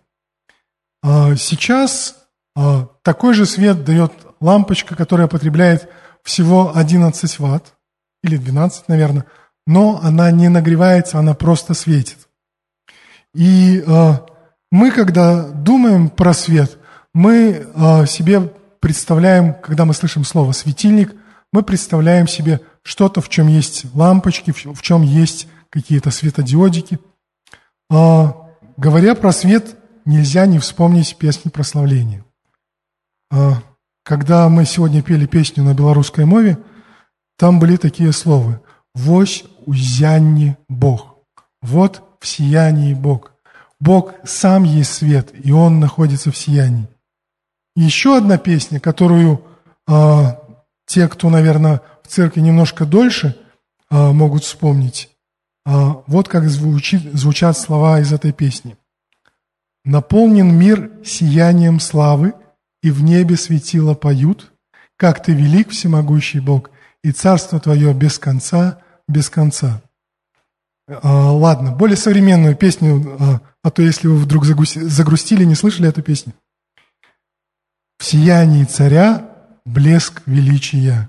А 1.02 1.36
сейчас 1.36 2.16
а, 2.56 2.88
такой 3.02 3.34
же 3.34 3.46
свет 3.46 3.84
дает 3.84 4.12
лампочка, 4.40 4.96
которая 4.96 5.28
потребляет 5.28 5.88
всего 6.22 6.72
11 6.74 7.38
ватт, 7.38 7.74
или 8.22 8.36
12, 8.36 8.88
наверное, 8.88 9.26
но 9.66 10.00
она 10.02 10.30
не 10.30 10.48
нагревается, 10.48 11.18
она 11.18 11.34
просто 11.34 11.74
светит. 11.74 12.28
И 13.34 13.84
а, 13.86 14.26
мы, 14.70 14.90
когда 14.90 15.48
думаем 15.48 16.08
про 16.08 16.32
свет, 16.34 16.78
мы 17.14 17.66
себе 18.08 18.52
представляем, 18.80 19.54
когда 19.54 19.84
мы 19.84 19.94
слышим 19.94 20.24
слово 20.24 20.52
«светильник», 20.52 21.14
мы 21.52 21.62
представляем 21.62 22.28
себе 22.28 22.60
что-то, 22.82 23.20
в 23.20 23.28
чем 23.28 23.48
есть 23.48 23.86
лампочки, 23.94 24.52
в 24.52 24.82
чем 24.82 25.02
есть 25.02 25.48
какие-то 25.70 26.10
светодиодики. 26.10 26.98
Говоря 27.88 29.14
про 29.14 29.32
свет, 29.32 29.76
нельзя 30.04 30.46
не 30.46 30.58
вспомнить 30.58 31.16
песни 31.16 31.48
прославления. 31.48 32.24
А, 33.30 33.62
когда 34.04 34.48
мы 34.48 34.64
сегодня 34.66 35.02
пели 35.02 35.26
песню 35.26 35.64
на 35.64 35.74
белорусской 35.74 36.24
мове, 36.26 36.58
там 37.38 37.58
были 37.58 37.76
такие 37.76 38.12
слова 38.12 38.60
«Вось 38.94 39.44
узянни 39.64 40.56
Бог». 40.68 41.16
Вот 41.62 42.02
в 42.20 42.26
сиянии 42.26 42.94
Бог. 42.94 43.32
Бог 43.80 44.14
сам 44.24 44.64
есть 44.64 44.92
свет, 44.92 45.32
и 45.42 45.52
Он 45.52 45.80
находится 45.80 46.30
в 46.30 46.36
сиянии. 46.36 46.88
Еще 47.74 48.16
одна 48.16 48.38
песня, 48.38 48.80
которую 48.80 49.44
а, 49.86 50.40
те, 50.86 51.08
кто, 51.08 51.28
наверное, 51.28 51.82
в 52.02 52.08
церкви 52.08 52.40
немножко 52.40 52.86
дольше, 52.86 53.36
а, 53.90 54.12
могут 54.12 54.44
вспомнить. 54.44 55.10
А, 55.66 56.02
вот 56.06 56.28
как 56.28 56.48
звучит, 56.48 57.02
звучат 57.12 57.58
слова 57.58 58.00
из 58.00 58.12
этой 58.12 58.32
песни. 58.32 58.76
Наполнен 59.84 60.52
мир 60.56 60.90
сиянием 61.04 61.80
славы, 61.80 62.34
и 62.82 62.90
в 62.90 63.02
небе 63.02 63.36
светило 63.36 63.94
поют, 63.94 64.52
как 64.96 65.22
ты 65.22 65.32
велик, 65.32 65.70
всемогущий 65.70 66.40
Бог, 66.40 66.70
и 67.02 67.12
царство 67.12 67.60
твое 67.60 67.92
без 67.92 68.18
конца, 68.18 68.80
без 69.06 69.28
конца. 69.28 69.82
А, 70.88 71.32
ладно, 71.32 71.72
более 71.72 71.96
современную 71.96 72.56
песню, 72.56 73.16
а, 73.18 73.40
а 73.62 73.70
то 73.70 73.82
если 73.82 74.06
вы 74.06 74.18
вдруг 74.18 74.44
загрустили, 74.44 75.44
не 75.44 75.54
слышали 75.54 75.88
эту 75.88 76.02
песню. 76.02 76.32
В 77.98 78.04
сиянии 78.04 78.64
царя 78.64 79.30
блеск 79.64 80.22
величия. 80.26 81.08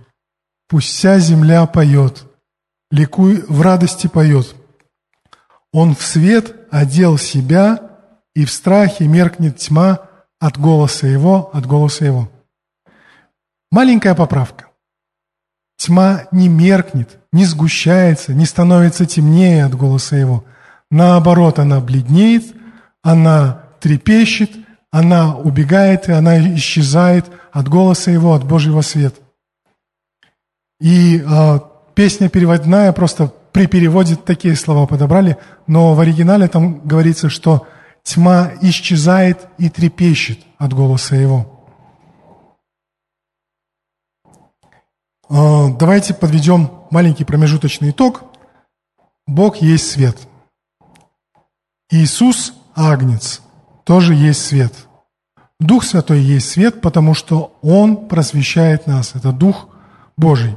Пусть 0.68 0.90
вся 0.90 1.20
земля 1.20 1.66
поет, 1.68 2.26
ликуй 2.92 3.44
в 3.48 3.62
радости 3.62 4.08
поет. 4.08 4.56
Он 5.72 5.96
в 5.96 6.02
свет 6.02 6.56
одел 6.72 7.18
себя, 7.18 7.88
и 8.36 8.46
в 8.46 8.52
страхе 8.52 9.08
меркнет 9.08 9.58
тьма 9.58 10.10
от 10.40 10.60
голоса 10.60 11.08
его, 11.08 11.50
от 11.54 11.66
голоса 11.66 12.06
его. 12.06 12.30
Маленькая 13.72 14.16
поправка. 14.16 14.68
Тьма 15.78 16.28
не 16.32 16.48
меркнет, 16.48 17.20
не 17.38 17.46
сгущается, 17.46 18.34
не 18.34 18.46
становится 18.46 19.06
темнее 19.06 19.64
от 19.64 19.76
голоса 19.76 20.16
его. 20.16 20.44
Наоборот, 20.90 21.60
она 21.60 21.80
бледнеет, 21.80 22.44
она 23.04 23.62
трепещет, 23.80 24.52
она 24.90 25.36
убегает 25.36 26.10
и 26.10 26.14
она 26.14 26.56
исчезает 26.56 27.26
от 27.52 27.70
голоса 27.70 28.10
его, 28.10 28.34
от 28.34 28.44
Божьего 28.44 28.82
света. 28.82 29.22
И 30.82 31.24
э, 31.24 31.60
песня 31.94 32.28
переводная 32.28 32.92
просто 32.92 33.32
при 33.52 33.68
переводе 33.68 34.16
такие 34.16 34.56
слова 34.56 34.88
подобрали, 34.88 35.38
но 35.68 35.94
в 35.94 36.00
оригинале 36.00 36.48
там 36.48 36.80
говорится, 36.88 37.30
что 37.30 37.68
Тьма 38.02 38.52
исчезает 38.62 39.48
и 39.60 39.70
трепещет 39.70 40.40
от 40.58 40.74
голоса 40.74 41.16
Его. 41.16 41.58
А, 45.30 45.68
давайте 45.78 46.14
подведем 46.14 46.77
маленький 46.92 47.26
промежуточный 47.26 47.92
итог. 47.92 48.24
Бог 49.26 49.58
есть 49.58 49.92
свет. 49.92 50.18
Иисус– 51.90 52.54
Агнец, 52.76 53.42
тоже 53.86 54.14
есть 54.14 54.46
свет. 54.46 54.74
Дух 55.60 55.84
Святой 55.84 56.20
есть 56.20 56.52
свет, 56.52 56.82
потому 56.82 57.16
что 57.16 57.58
Он 57.62 58.08
просвещает 58.08 58.86
нас. 58.86 59.16
Это 59.16 59.32
Дух 59.32 59.70
Божий. 60.16 60.56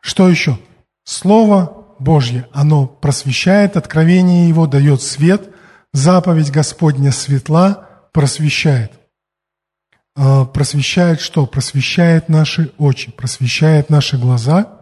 Что 0.00 0.28
еще? 0.28 0.58
Слово 1.04 1.86
Божье, 1.98 2.46
оно 2.52 2.86
просвещает, 2.86 3.76
откровение 3.76 4.48
Его 4.48 4.66
дает 4.66 5.02
свет, 5.02 5.54
заповедь 5.92 6.50
Господня 6.50 7.12
светла 7.12 7.88
просвещает. 8.12 8.92
А, 10.20 10.44
просвещает 10.46 11.20
что? 11.20 11.46
Просвещает 11.46 12.28
наши 12.28 12.72
очи, 12.76 13.12
просвещает 13.12 13.88
наши 13.88 14.18
глаза, 14.18 14.80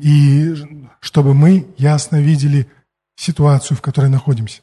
и 0.00 0.54
чтобы 1.00 1.34
мы 1.34 1.66
ясно 1.76 2.18
видели 2.22 2.66
ситуацию, 3.14 3.76
в 3.76 3.82
которой 3.82 4.08
находимся. 4.08 4.62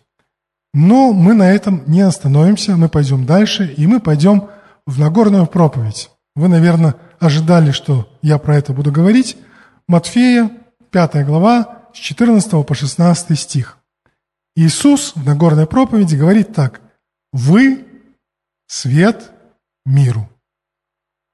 Но 0.73 1.13
мы 1.13 1.35
на 1.35 1.51
этом 1.51 1.83
не 1.85 2.01
остановимся, 2.01 2.75
мы 2.75 2.89
пойдем 2.89 3.27
дальше, 3.27 3.71
и 3.77 3.85
мы 3.85 3.99
пойдем 3.99 4.49
в 4.87 4.99
Нагорную 4.99 5.45
проповедь. 5.45 6.09
Вы, 6.35 6.47
наверное, 6.47 6.95
ожидали, 7.19 7.69
что 7.69 8.09
я 8.23 8.39
про 8.39 8.57
это 8.57 8.73
буду 8.73 8.91
говорить. 8.91 9.37
Матфея, 9.87 10.49
5 10.89 11.25
глава, 11.27 11.89
с 11.93 11.97
14 11.99 12.65
по 12.65 12.73
16 12.73 13.39
стих. 13.39 13.77
Иисус 14.55 15.13
в 15.15 15.23
Нагорной 15.23 15.67
проповеди 15.67 16.15
говорит 16.15 16.55
так. 16.55 16.81
«Вы– 17.31 17.85
свет 18.67 19.31
миру». 19.85 20.29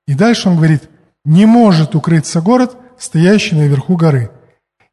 И 0.07 0.13
дальше 0.13 0.49
он 0.49 0.57
говорит, 0.57 0.89
«Не 1.25 1.45
может 1.45 1.95
укрыться 1.95 2.41
город, 2.41 2.77
стоящий 2.97 3.55
наверху 3.55 3.95
горы, 3.95 4.31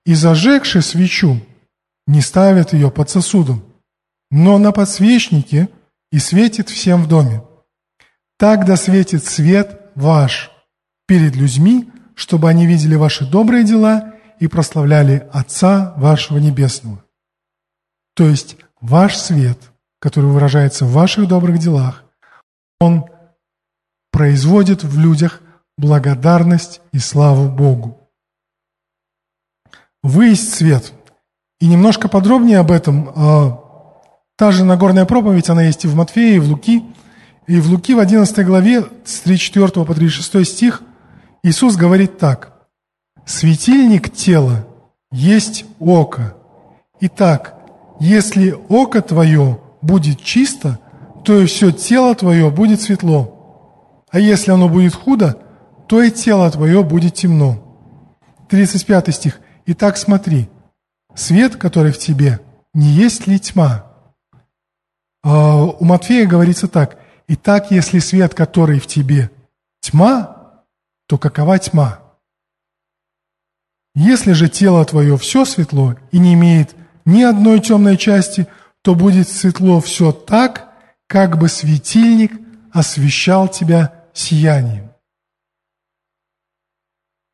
и 0.05 0.14
зажегший 0.14 0.83
свечу 0.83 1.40
не 2.07 2.21
ставят 2.23 2.73
ее 2.73 2.90
под 2.90 3.11
сосудом, 3.11 3.62
но 4.31 4.59
на 4.59 4.73
подсвечнике 4.73 5.68
и 6.11 6.18
светит 6.18 6.71
всем 6.71 7.03
в 7.03 7.09
доме. 7.09 7.42
Так 8.38 8.64
да 8.64 8.77
светит 8.77 9.25
свет 9.25 9.90
ваш 9.94 10.51
перед 11.07 11.37
людьми, 11.37 11.90
чтобы 12.14 12.49
они 12.49 12.66
видели 12.66 12.94
ваши 12.94 13.29
добрые 13.29 13.64
дела 13.64 14.14
и 14.40 14.47
прославляли 14.47 15.29
Отца 15.33 15.94
вашего 15.97 16.38
Небесного. 16.38 17.05
То 18.14 18.25
есть 18.29 18.57
ваш 18.81 19.16
свет, 19.16 19.59
который 20.01 20.31
выражается 20.31 20.85
в 20.85 20.92
ваших 20.92 21.29
добрых 21.29 21.59
делах, 21.59 22.05
он 22.81 23.07
производит 24.19 24.83
в 24.83 24.99
людях 24.99 25.41
благодарность 25.77 26.81
и 26.93 26.99
славу 26.99 27.49
Богу. 27.49 28.01
Вы 30.03 30.31
есть 30.31 30.53
свет. 30.53 30.93
И 31.61 31.69
немножко 31.69 32.09
подробнее 32.09 32.59
об 32.59 32.73
этом. 32.73 33.13
А, 33.15 33.63
та 34.37 34.51
же 34.51 34.65
Нагорная 34.65 35.05
проповедь, 35.05 35.49
она 35.51 35.63
есть 35.63 35.85
и 35.85 35.89
в 35.89 35.95
Матфея, 35.95 36.35
и 36.35 36.39
в 36.41 36.49
Луки. 36.49 36.83
И 37.47 37.61
в 37.61 37.71
Луки 37.71 37.95
в 37.95 38.01
11 38.01 38.45
главе 38.45 38.87
с 39.05 39.21
34 39.21 39.87
по 39.87 39.95
36 39.95 40.51
стих 40.51 40.83
Иисус 41.45 41.77
говорит 41.77 42.19
так. 42.19 42.67
Светильник 43.25 44.13
тела 44.13 44.67
есть 45.13 45.65
око. 45.79 46.35
Итак, 47.01 47.55
если 48.01 48.57
око 48.69 49.01
твое 49.01 49.61
будет 49.81 50.21
чисто, 50.21 50.81
то 51.25 51.41
и 51.41 51.47
все 51.47 51.71
тело 51.71 52.17
твое 52.17 52.51
будет 52.51 52.81
светло. 52.81 53.38
А 54.11 54.18
если 54.18 54.51
оно 54.51 54.68
будет 54.68 54.94
худо, 54.94 55.38
то 55.87 56.03
и 56.03 56.11
тело 56.11 56.51
твое 56.51 56.83
будет 56.83 57.14
темно. 57.14 57.64
35 58.49 59.14
стих. 59.14 59.40
Итак, 59.66 59.97
смотри, 59.97 60.49
свет, 61.14 61.57
который 61.57 61.92
в 61.92 61.99
тебе, 61.99 62.40
не 62.73 62.88
есть 62.88 63.27
ли 63.27 63.38
тьма? 63.38 63.85
А 65.23 65.64
у 65.64 65.85
Матфея 65.85 66.27
говорится 66.27 66.68
так. 66.68 66.99
Итак, 67.29 67.71
если 67.71 67.99
свет, 67.99 68.35
который 68.35 68.79
в 68.81 68.87
тебе, 68.87 69.31
тьма, 69.81 70.64
то 71.07 71.18
какова 71.18 71.59
тьма? 71.59 72.01
Если 73.94 74.33
же 74.33 74.49
тело 74.49 74.85
твое 74.85 75.18
все 75.18 75.44
светло 75.44 75.97
и 76.12 76.18
не 76.18 76.35
имеет 76.35 76.75
ни 77.05 77.23
одной 77.23 77.61
темной 77.61 77.97
части, 77.97 78.47
то 78.83 78.94
будет 78.94 79.29
светло 79.29 79.81
все 79.81 80.12
так, 80.12 80.73
как 81.07 81.37
бы 81.38 81.49
светильник 81.49 82.33
освещал 82.73 83.49
тебя 83.49 83.98
сиянием. 84.19 84.93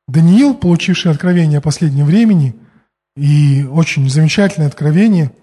Даниил, 0.06 0.54
получивший 0.54 1.10
откровение 1.10 1.58
о 1.58 1.62
последнем 1.62 2.04
времени, 2.04 2.54
и 3.16 3.64
очень 3.64 4.08
замечательное 4.10 4.68
откровение, 4.68 5.34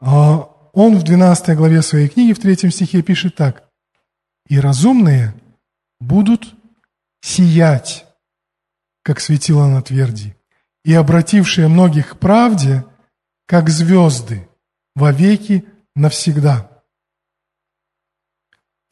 а, 0.00 0.50
он 0.72 0.96
в 0.96 1.02
12 1.02 1.56
главе 1.56 1.82
своей 1.82 2.08
книги, 2.08 2.32
в 2.32 2.38
3 2.38 2.70
стихе 2.70 3.02
пишет 3.02 3.34
так. 3.34 3.68
«И 4.48 4.58
разумные 4.58 5.34
будут 6.00 6.54
сиять, 7.20 8.06
как 9.02 9.20
светило 9.20 9.66
на 9.66 9.82
тверди, 9.82 10.36
и 10.84 10.94
обратившие 10.94 11.68
многих 11.68 12.10
к 12.10 12.18
правде, 12.18 12.84
как 13.46 13.68
звезды, 13.68 14.48
вовеки 14.94 15.66
навсегда. 15.94 16.70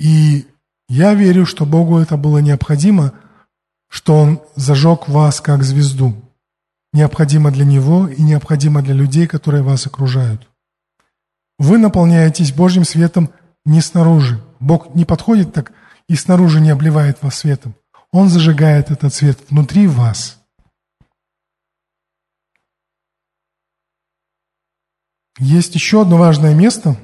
И 0.00 0.46
я 0.88 1.14
верю, 1.14 1.46
что 1.46 1.64
Богу 1.66 1.98
это 1.98 2.16
было 2.16 2.38
необходимо, 2.38 3.12
что 3.88 4.20
Он 4.20 4.40
зажег 4.54 5.08
вас 5.08 5.40
как 5.40 5.62
звезду. 5.62 6.14
Необходимо 6.92 7.50
для 7.50 7.64
Него 7.64 8.08
и 8.08 8.22
необходимо 8.22 8.82
для 8.82 8.94
людей, 8.94 9.26
которые 9.26 9.62
вас 9.62 9.86
окружают. 9.86 10.48
Вы 11.58 11.78
наполняетесь 11.78 12.52
Божьим 12.52 12.84
светом 12.84 13.30
не 13.64 13.80
снаружи. 13.80 14.42
Бог 14.60 14.94
не 14.94 15.04
подходит 15.04 15.52
так 15.52 15.72
и 16.08 16.16
снаружи 16.16 16.60
не 16.60 16.70
обливает 16.70 17.22
вас 17.22 17.36
светом. 17.36 17.74
Он 18.12 18.28
зажигает 18.28 18.90
этот 18.90 19.14
свет 19.14 19.38
внутри 19.50 19.86
вас. 19.86 20.40
Есть 25.38 25.74
еще 25.74 26.02
одно 26.02 26.16
важное 26.16 26.54
место, 26.54 26.96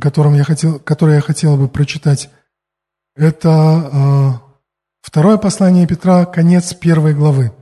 котором 0.00 0.34
я 0.34 0.44
хотел, 0.44 0.78
которое 0.78 1.16
я 1.16 1.20
хотел 1.20 1.56
бы 1.56 1.68
прочитать. 1.68 2.30
Это 3.16 3.48
э, 3.48 4.32
второе 5.02 5.36
послание 5.36 5.86
Петра, 5.86 6.26
конец 6.26 6.74
первой 6.74 7.14
главы. 7.14 7.52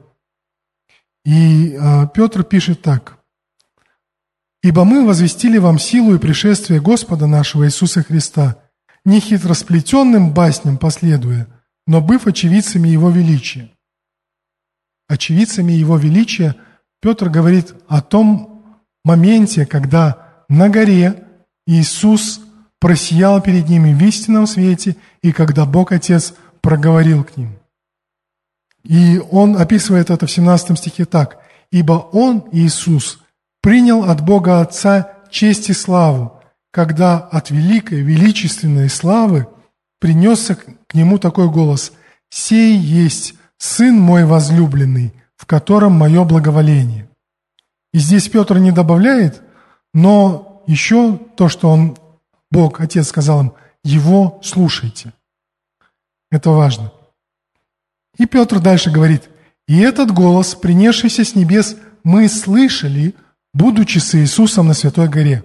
И 1.25 1.75
э, 1.75 2.09
Петр 2.15 2.43
пишет 2.43 2.81
так. 2.81 3.19
«Ибо 4.63 4.85
мы 4.85 5.07
возвестили 5.07 5.59
вам 5.59 5.79
силу 5.79 6.15
и 6.15 6.19
пришествие 6.19 6.81
Господа 6.81 7.27
нашего 7.27 7.67
Иисуса 7.67 8.03
Христа, 8.03 8.63
не 9.05 9.21
хитросплетенным 9.21 10.33
басням 10.33 10.79
последуя, 10.79 11.49
но 11.87 12.01
быв 12.01 12.27
очевидцами 12.27 12.89
Его 12.89 13.11
величия». 13.11 13.71
Очевидцами 15.09 15.73
Его 15.73 15.99
величия 15.99 16.57
Петр 17.03 17.29
говорит 17.29 17.75
о 17.89 18.01
том 18.01 18.79
моменте, 19.05 19.67
когда 19.67 20.45
на 20.49 20.71
горе 20.71 21.27
Иисус 21.67 22.41
просиял 22.83 23.41
перед 23.41 23.69
ними 23.69 23.95
в 23.95 24.03
истинном 24.03 24.49
свете, 24.49 24.97
и 25.23 25.31
когда 25.31 25.67
Бог 25.67 25.93
Отец 25.93 26.35
проговорил 26.61 27.23
к 27.23 27.37
ним. 27.37 27.57
И 28.83 29.23
он 29.31 29.57
описывает 29.57 30.11
это 30.11 30.27
в 30.27 30.31
17 30.33 30.77
стихе 30.77 31.05
так. 31.05 31.39
«Ибо 31.71 31.93
Он, 31.93 32.45
Иисус, 32.51 33.21
принял 33.61 34.03
от 34.03 34.21
Бога 34.21 34.61
Отца 34.61 35.13
честь 35.31 35.71
и 35.71 35.73
славу, 35.73 36.41
когда 36.73 37.19
от 37.19 37.51
великой, 37.51 38.01
величественной 38.01 38.91
славы 38.91 39.47
принесся 40.01 40.57
к 40.57 40.93
Нему 40.93 41.19
такой 41.19 41.49
голос 41.49 41.93
«Сей 42.31 42.77
есть 42.77 43.35
Сын 43.59 43.95
мой 43.95 44.25
возлюбленный, 44.25 45.15
в 45.37 45.47
котором 45.47 45.93
мое 45.93 46.25
благоволение». 46.25 47.09
И 47.93 47.99
здесь 47.99 48.29
Петр 48.29 48.59
не 48.59 48.73
добавляет, 48.73 49.41
но 49.95 50.65
еще 50.67 51.17
то, 51.37 51.49
что 51.49 51.71
он, 51.71 51.97
Бог, 52.53 52.81
Отец 52.81 53.09
сказал 53.09 53.41
им, 53.41 53.53
его 53.83 54.39
слушайте. 54.43 55.15
Это 56.31 56.51
важно. 56.51 56.93
И 58.19 58.27
Петр 58.27 58.61
дальше 58.61 58.91
говорит, 58.91 59.31
«И 59.67 59.81
этот 59.81 60.11
голос, 60.13 60.55
принесшийся 60.55 61.25
с 61.25 61.35
небес, 61.35 61.77
мы 62.05 62.29
слышали, 62.29 63.15
будучи 63.55 63.99
с 63.99 64.15
Иисусом 64.15 64.69
на 64.69 64.75
Святой 64.75 65.09
горе». 65.09 65.45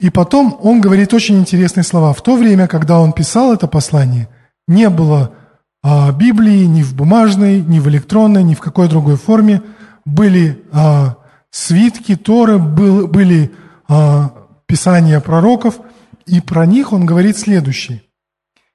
И 0.00 0.10
потом 0.10 0.58
он 0.60 0.80
говорит 0.80 1.14
очень 1.14 1.38
интересные 1.38 1.84
слова. 1.84 2.14
В 2.14 2.22
то 2.22 2.36
время, 2.36 2.66
когда 2.66 2.98
он 2.98 3.12
писал 3.12 3.52
это 3.52 3.68
послание, 3.68 4.28
не 4.66 4.88
было 4.88 5.34
а, 5.82 6.10
Библии 6.10 6.64
ни 6.64 6.82
в 6.82 6.96
бумажной, 6.96 7.60
ни 7.60 7.78
в 7.78 7.88
электронной, 7.88 8.42
ни 8.42 8.54
в 8.54 8.60
какой 8.60 8.88
другой 8.88 9.16
форме. 9.16 9.62
Были 10.04 10.64
а, 10.72 11.16
свитки 11.50 12.16
Торы, 12.16 12.58
был, 12.58 13.06
были 13.06 13.52
а, 13.88 14.39
писания 14.70 15.18
пророков, 15.18 15.80
и 16.26 16.40
про 16.40 16.64
них 16.64 16.92
он 16.92 17.04
говорит 17.04 17.36
следующее. 17.36 18.04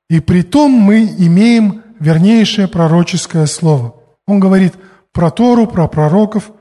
«И 0.09 0.19
при 0.19 0.41
том 0.43 0.71
мы 0.71 1.05
имеем 1.05 1.83
вернейшее 2.01 2.67
пророческое 2.67 3.45
слово. 3.45 3.95
Он 4.27 4.41
говорит 4.41 4.73
про 5.13 5.31
Тору, 5.31 5.67
про 5.67 5.87
пророков. 5.87 6.51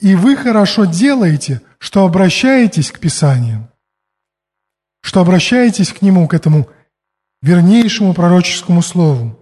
И 0.00 0.16
вы 0.16 0.34
хорошо 0.34 0.86
делаете, 0.86 1.62
что 1.78 2.04
обращаетесь 2.04 2.90
к 2.90 2.98
Писаниям, 2.98 3.70
что 5.02 5.20
обращаетесь 5.20 5.92
к 5.92 6.02
нему, 6.02 6.26
к 6.26 6.34
этому 6.34 6.68
вернейшему 7.42 8.12
пророческому 8.12 8.82
слову, 8.82 9.38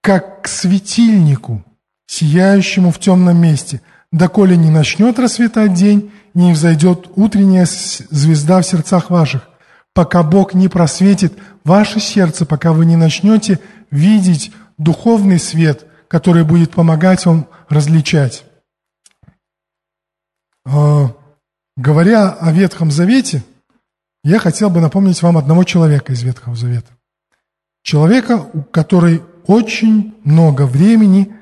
как 0.00 0.42
к 0.42 0.46
светильнику, 0.46 1.64
сияющему 2.06 2.92
в 2.92 3.00
темном 3.00 3.42
месте, 3.42 3.82
доколе 4.12 4.56
не 4.56 4.70
начнет 4.70 5.18
расцветать 5.18 5.74
день, 5.74 6.12
не 6.34 6.52
взойдет 6.52 7.10
утренняя 7.16 7.66
звезда 7.66 8.60
в 8.60 8.66
сердцах 8.66 9.10
ваших, 9.10 9.48
пока 9.94 10.22
Бог 10.22 10.54
не 10.54 10.68
просветит 10.68 11.36
ваше 11.64 12.00
сердце, 12.00 12.46
пока 12.46 12.72
вы 12.72 12.86
не 12.86 12.96
начнете 12.96 13.58
видеть 13.90 14.52
духовный 14.78 15.38
свет, 15.38 15.86
который 16.08 16.44
будет 16.44 16.72
помогать 16.72 17.24
вам 17.26 17.46
различать. 17.68 18.44
А, 20.64 21.14
говоря 21.76 22.30
о 22.30 22.52
Ветхом 22.52 22.90
Завете, 22.90 23.42
я 24.24 24.38
хотел 24.38 24.70
бы 24.70 24.80
напомнить 24.80 25.20
вам 25.22 25.36
одного 25.36 25.64
человека 25.64 26.12
из 26.12 26.22
Ветхого 26.22 26.54
Завета. 26.54 26.92
Человека, 27.82 28.46
который 28.70 29.22
очень 29.46 30.14
много 30.22 30.66
времени 30.66 31.34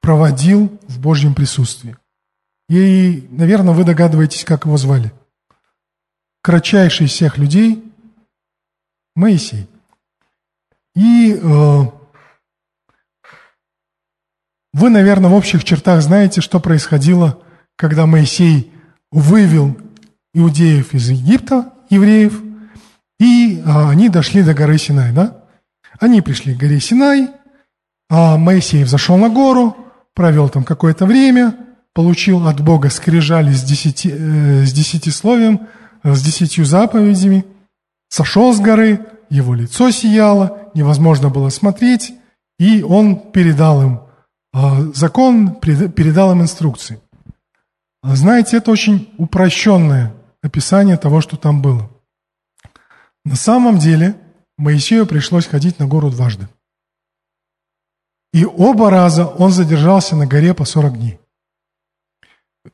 проводил 0.00 0.78
в 0.86 1.00
Божьем 1.00 1.34
присутствии. 1.34 1.96
И, 2.70 3.28
наверное, 3.30 3.74
вы 3.74 3.84
догадываетесь, 3.84 4.44
как 4.44 4.64
его 4.64 4.78
звали 4.78 5.12
кратчайший 6.42 7.06
из 7.06 7.12
всех 7.12 7.36
людей– 7.38 7.84
Моисей. 9.16 9.68
И 10.94 11.34
э, 11.34 11.82
вы, 14.72 14.90
наверное, 14.90 15.30
в 15.30 15.34
общих 15.34 15.64
чертах 15.64 16.00
знаете, 16.00 16.40
что 16.40 16.60
происходило, 16.60 17.42
когда 17.76 18.06
Моисей 18.06 18.72
вывел 19.10 19.76
иудеев 20.32 20.94
из 20.94 21.10
Египта, 21.10 21.72
евреев, 21.90 22.40
и 23.18 23.58
э, 23.58 23.62
они 23.66 24.08
дошли 24.08 24.42
до 24.42 24.54
горы 24.54 24.78
Синай, 24.78 25.12
да? 25.12 25.44
Они 25.98 26.22
пришли 26.22 26.54
к 26.54 26.58
горе 26.58 26.80
Синай, 26.80 27.30
а 28.08 28.38
Моисей 28.38 28.84
взошел 28.84 29.18
на 29.18 29.28
гору, 29.28 29.76
провел 30.14 30.48
там 30.48 30.64
какое-то 30.64 31.04
время, 31.04 31.56
получил 31.94 32.46
от 32.46 32.60
Бога 32.60 32.90
скрижали 32.90 33.52
с, 33.52 33.62
десяти, 33.62 34.10
э, 34.12 34.64
с 34.64 34.72
десятисловием– 34.72 35.68
с 36.02 36.22
десятью 36.22 36.64
заповедями, 36.64 37.44
сошел 38.08 38.52
с 38.52 38.60
горы, 38.60 39.06
его 39.28 39.54
лицо 39.54 39.90
сияло, 39.90 40.70
невозможно 40.74 41.28
было 41.28 41.50
смотреть, 41.50 42.14
и 42.58 42.82
он 42.82 43.30
передал 43.30 43.82
им 43.82 44.00
а, 44.52 44.82
закон, 44.94 45.54
передал 45.54 46.32
им 46.32 46.42
инструкции. 46.42 47.00
Знаете, 48.02 48.56
это 48.56 48.70
очень 48.70 49.12
упрощенное 49.18 50.14
описание 50.42 50.96
того, 50.96 51.20
что 51.20 51.36
там 51.36 51.62
было. 51.62 51.90
На 53.24 53.36
самом 53.36 53.78
деле 53.78 54.16
Моисею 54.56 55.06
пришлось 55.06 55.46
ходить 55.46 55.78
на 55.78 55.86
гору 55.86 56.10
дважды. 56.10 56.48
И 58.32 58.44
оба 58.44 58.90
раза 58.90 59.26
он 59.26 59.50
задержался 59.50 60.16
на 60.16 60.26
горе 60.26 60.54
по 60.54 60.64
40 60.64 60.98
дней. 60.98 61.19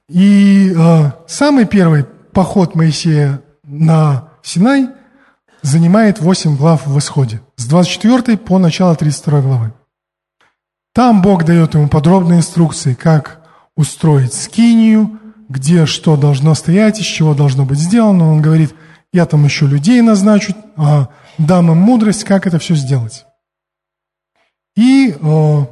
И 0.09 0.73
э, 0.77 1.11
самый 1.27 1.67
первый 1.67 2.05
поход 2.33 2.75
Моисея 2.75 3.43
на 3.65 4.29
Синай 4.43 4.89
занимает 5.63 6.21
8 6.21 6.57
глав 6.57 6.87
в 6.87 6.99
Исходе, 6.99 7.41
с 7.57 7.67
24 7.67 8.39
по 8.39 8.59
начало 8.59 8.95
32 8.95 9.41
главы. 9.41 9.73
Там 10.95 11.23
Бог 11.23 11.45
дает 11.45 11.75
ему 11.75 11.89
подробные 11.89 12.39
инструкции, 12.39 12.95
как 12.95 13.43
устроить 13.77 14.33
скинию, 14.33 15.19
где 15.49 15.87
что 15.87 16.17
должно 16.17 16.55
стоять, 16.55 17.01
из 17.01 17.07
чего 17.07 17.35
должно 17.35 17.65
быть 17.65 17.79
сделано. 17.79 18.33
Он 18.33 18.41
говорит, 18.41 18.75
я 19.13 19.27
там 19.27 19.45
еще 19.45 19.67
людей 19.67 20.01
назначу, 20.01 20.55
а, 20.77 21.09
дам 21.39 21.71
им 21.71 21.79
мудрость, 21.79 22.25
как 22.25 22.47
это 22.47 22.59
все 22.59 22.75
сделать. 22.75 23.27
И 24.77 25.11
э, 25.19 25.67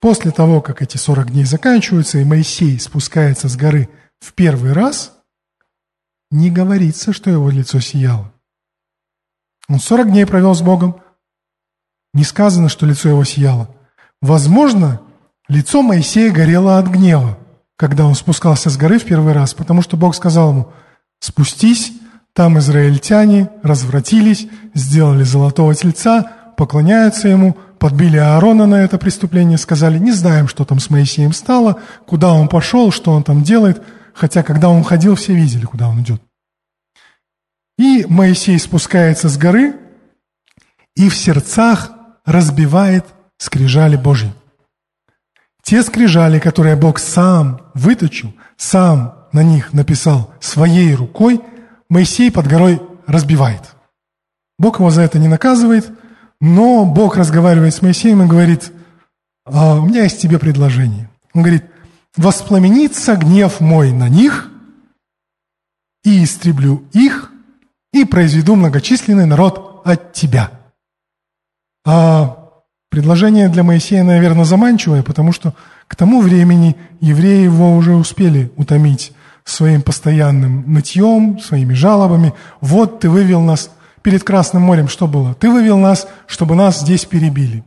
после 0.00 0.30
того, 0.30 0.60
как 0.60 0.82
эти 0.82 0.96
40 0.96 1.30
дней 1.30 1.44
заканчиваются, 1.44 2.18
и 2.18 2.24
Моисей 2.24 2.78
спускается 2.80 3.48
с 3.48 3.56
горы 3.56 3.88
в 4.18 4.32
первый 4.32 4.72
раз, 4.72 5.12
не 6.30 6.50
говорится, 6.50 7.12
что 7.12 7.30
его 7.30 7.50
лицо 7.50 7.80
сияло. 7.80 8.32
Он 9.68 9.78
40 9.78 10.10
дней 10.10 10.26
провел 10.26 10.54
с 10.54 10.62
Богом, 10.62 11.00
не 12.12 12.24
сказано, 12.24 12.68
что 12.68 12.86
лицо 12.86 13.08
его 13.08 13.24
сияло. 13.24 13.74
Возможно, 14.20 15.00
лицо 15.48 15.82
Моисея 15.82 16.32
горело 16.32 16.78
от 16.78 16.88
гнева, 16.88 17.38
когда 17.76 18.04
он 18.04 18.14
спускался 18.14 18.68
с 18.68 18.76
горы 18.76 18.98
в 18.98 19.04
первый 19.04 19.32
раз, 19.32 19.54
потому 19.54 19.82
что 19.82 19.96
Бог 19.96 20.14
сказал 20.14 20.50
ему, 20.50 20.72
спустись 21.20 21.92
Там 22.32 22.58
израильтяне 22.58 23.50
развратились, 23.62 24.46
сделали 24.72 25.24
золотого 25.24 25.74
тельца, 25.74 26.52
поклоняются 26.56 27.26
ему, 27.28 27.56
подбили 27.80 28.18
Аарона 28.18 28.66
на 28.66 28.76
это 28.76 28.98
преступление, 28.98 29.58
сказали, 29.58 29.98
не 29.98 30.12
знаем, 30.12 30.46
что 30.46 30.64
там 30.64 30.78
с 30.78 30.90
Моисеем 30.90 31.32
стало, 31.32 31.80
куда 32.06 32.32
он 32.32 32.46
пошел, 32.48 32.92
что 32.92 33.10
он 33.10 33.24
там 33.24 33.42
делает, 33.42 33.82
хотя 34.14 34.44
когда 34.44 34.68
он 34.68 34.84
ходил, 34.84 35.16
все 35.16 35.34
видели, 35.34 35.64
куда 35.64 35.88
он 35.88 36.02
идет. 36.02 36.22
И 37.78 38.06
Моисей 38.08 38.58
спускается 38.58 39.28
с 39.28 39.36
горы 39.36 39.74
и 40.94 41.08
в 41.08 41.16
сердцах 41.16 41.90
разбивает 42.24 43.06
скрижали 43.40 43.96
Божьи. 43.96 44.32
Те 45.62 45.82
скрижали, 45.82 46.38
которые 46.38 46.76
Бог 46.76 46.98
сам 46.98 47.62
выточил, 47.74 48.34
сам 48.56 49.14
на 49.32 49.42
них 49.42 49.72
написал 49.72 50.34
своей 50.40 50.94
рукой, 50.94 51.40
Моисей 51.88 52.30
под 52.30 52.46
горой 52.46 52.82
разбивает. 53.06 53.62
Бог 54.58 54.78
его 54.78 54.90
за 54.90 55.02
это 55.02 55.18
не 55.18 55.26
наказывает, 55.26 55.90
но 56.40 56.84
Бог 56.84 57.16
разговаривает 57.16 57.74
с 57.74 57.82
Моисеем 57.82 58.22
и 58.22 58.26
говорит, 58.26 58.72
«А, 59.44 59.76
у 59.76 59.86
меня 59.86 60.04
есть 60.04 60.20
тебе 60.20 60.38
предложение. 60.38 61.10
Он 61.34 61.42
говорит, 61.42 61.64
воспламенится 62.16 63.16
гнев 63.16 63.60
мой 63.60 63.92
на 63.92 64.08
них, 64.08 64.50
и 66.04 66.24
истреблю 66.24 66.84
их, 66.92 67.30
и 67.92 68.04
произведу 68.04 68.56
многочисленный 68.56 69.26
народ 69.26 69.82
от 69.84 70.12
тебя. 70.12 70.50
А 71.84 72.48
предложение 72.90 73.48
для 73.48 73.62
Моисея, 73.62 74.02
наверное, 74.02 74.44
заманчивое, 74.44 75.02
потому 75.02 75.32
что 75.32 75.54
к 75.86 75.96
тому 75.96 76.20
времени 76.20 76.76
евреи 77.00 77.44
его 77.44 77.76
уже 77.76 77.94
успели 77.94 78.52
утомить 78.56 79.12
своим 79.44 79.82
постоянным 79.82 80.72
нытьем, 80.72 81.38
своими 81.40 81.74
жалобами. 81.74 82.34
Вот 82.60 83.00
ты 83.00 83.10
вывел 83.10 83.40
нас 83.40 83.70
перед 84.02 84.24
Красным 84.24 84.62
морем, 84.62 84.88
что 84.88 85.06
было? 85.06 85.34
Ты 85.34 85.50
вывел 85.50 85.78
нас, 85.78 86.06
чтобы 86.26 86.54
нас 86.54 86.80
здесь 86.80 87.04
перебили. 87.04 87.64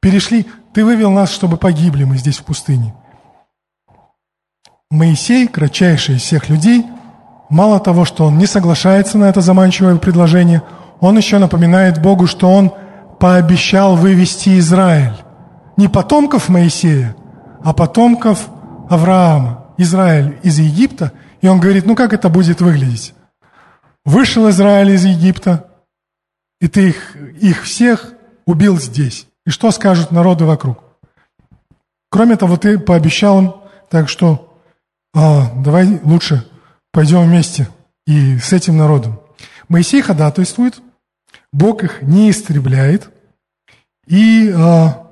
Перешли, 0.00 0.46
ты 0.72 0.84
вывел 0.84 1.10
нас, 1.10 1.30
чтобы 1.30 1.56
погибли 1.56 2.04
мы 2.04 2.16
здесь 2.18 2.38
в 2.38 2.44
пустыне. 2.44 2.94
Моисей, 4.90 5.46
кратчайший 5.48 6.16
из 6.16 6.22
всех 6.22 6.48
людей, 6.48 6.86
мало 7.50 7.80
того, 7.80 8.04
что 8.04 8.24
он 8.24 8.38
не 8.38 8.46
соглашается 8.46 9.18
на 9.18 9.24
это 9.24 9.40
заманчивое 9.40 9.96
предложение, 9.96 10.62
он 11.00 11.16
еще 11.16 11.38
напоминает 11.38 12.00
Богу, 12.00 12.26
что 12.26 12.50
он 12.50 12.72
пообещал 13.20 13.96
вывести 13.96 14.58
Израиль. 14.58 15.14
Не 15.76 15.88
потомков 15.88 16.48
Моисея, 16.48 17.16
а 17.62 17.72
потомков 17.72 18.48
Авраама. 18.88 19.64
Израиль 19.76 20.38
из 20.42 20.58
Египта, 20.58 21.12
и 21.40 21.46
он 21.46 21.60
говорит, 21.60 21.86
ну 21.86 21.94
как 21.94 22.12
это 22.12 22.28
будет 22.28 22.60
выглядеть? 22.60 23.14
Вышел 24.04 24.50
Израиль 24.50 24.90
из 24.90 25.04
Египта, 25.04 25.67
и 26.60 26.68
ты 26.68 26.88
их, 26.88 27.16
их 27.16 27.64
всех 27.64 28.12
убил 28.46 28.78
здесь. 28.78 29.26
И 29.46 29.50
что 29.50 29.70
скажут 29.70 30.10
народы 30.10 30.44
вокруг? 30.44 30.82
Кроме 32.10 32.36
того, 32.36 32.56
ты 32.56 32.78
пообещал 32.78 33.38
им, 33.40 33.54
так 33.90 34.08
что 34.08 34.58
а, 35.14 35.52
давай 35.56 36.00
лучше 36.02 36.46
пойдем 36.92 37.24
вместе 37.24 37.68
и 38.06 38.38
с 38.38 38.52
этим 38.52 38.76
народом. 38.76 39.20
Моисей 39.68 40.00
ходатайствует, 40.02 40.80
Бог 41.52 41.84
их 41.84 42.02
не 42.02 42.30
истребляет, 42.30 43.10
и 44.06 44.52
а, 44.56 45.08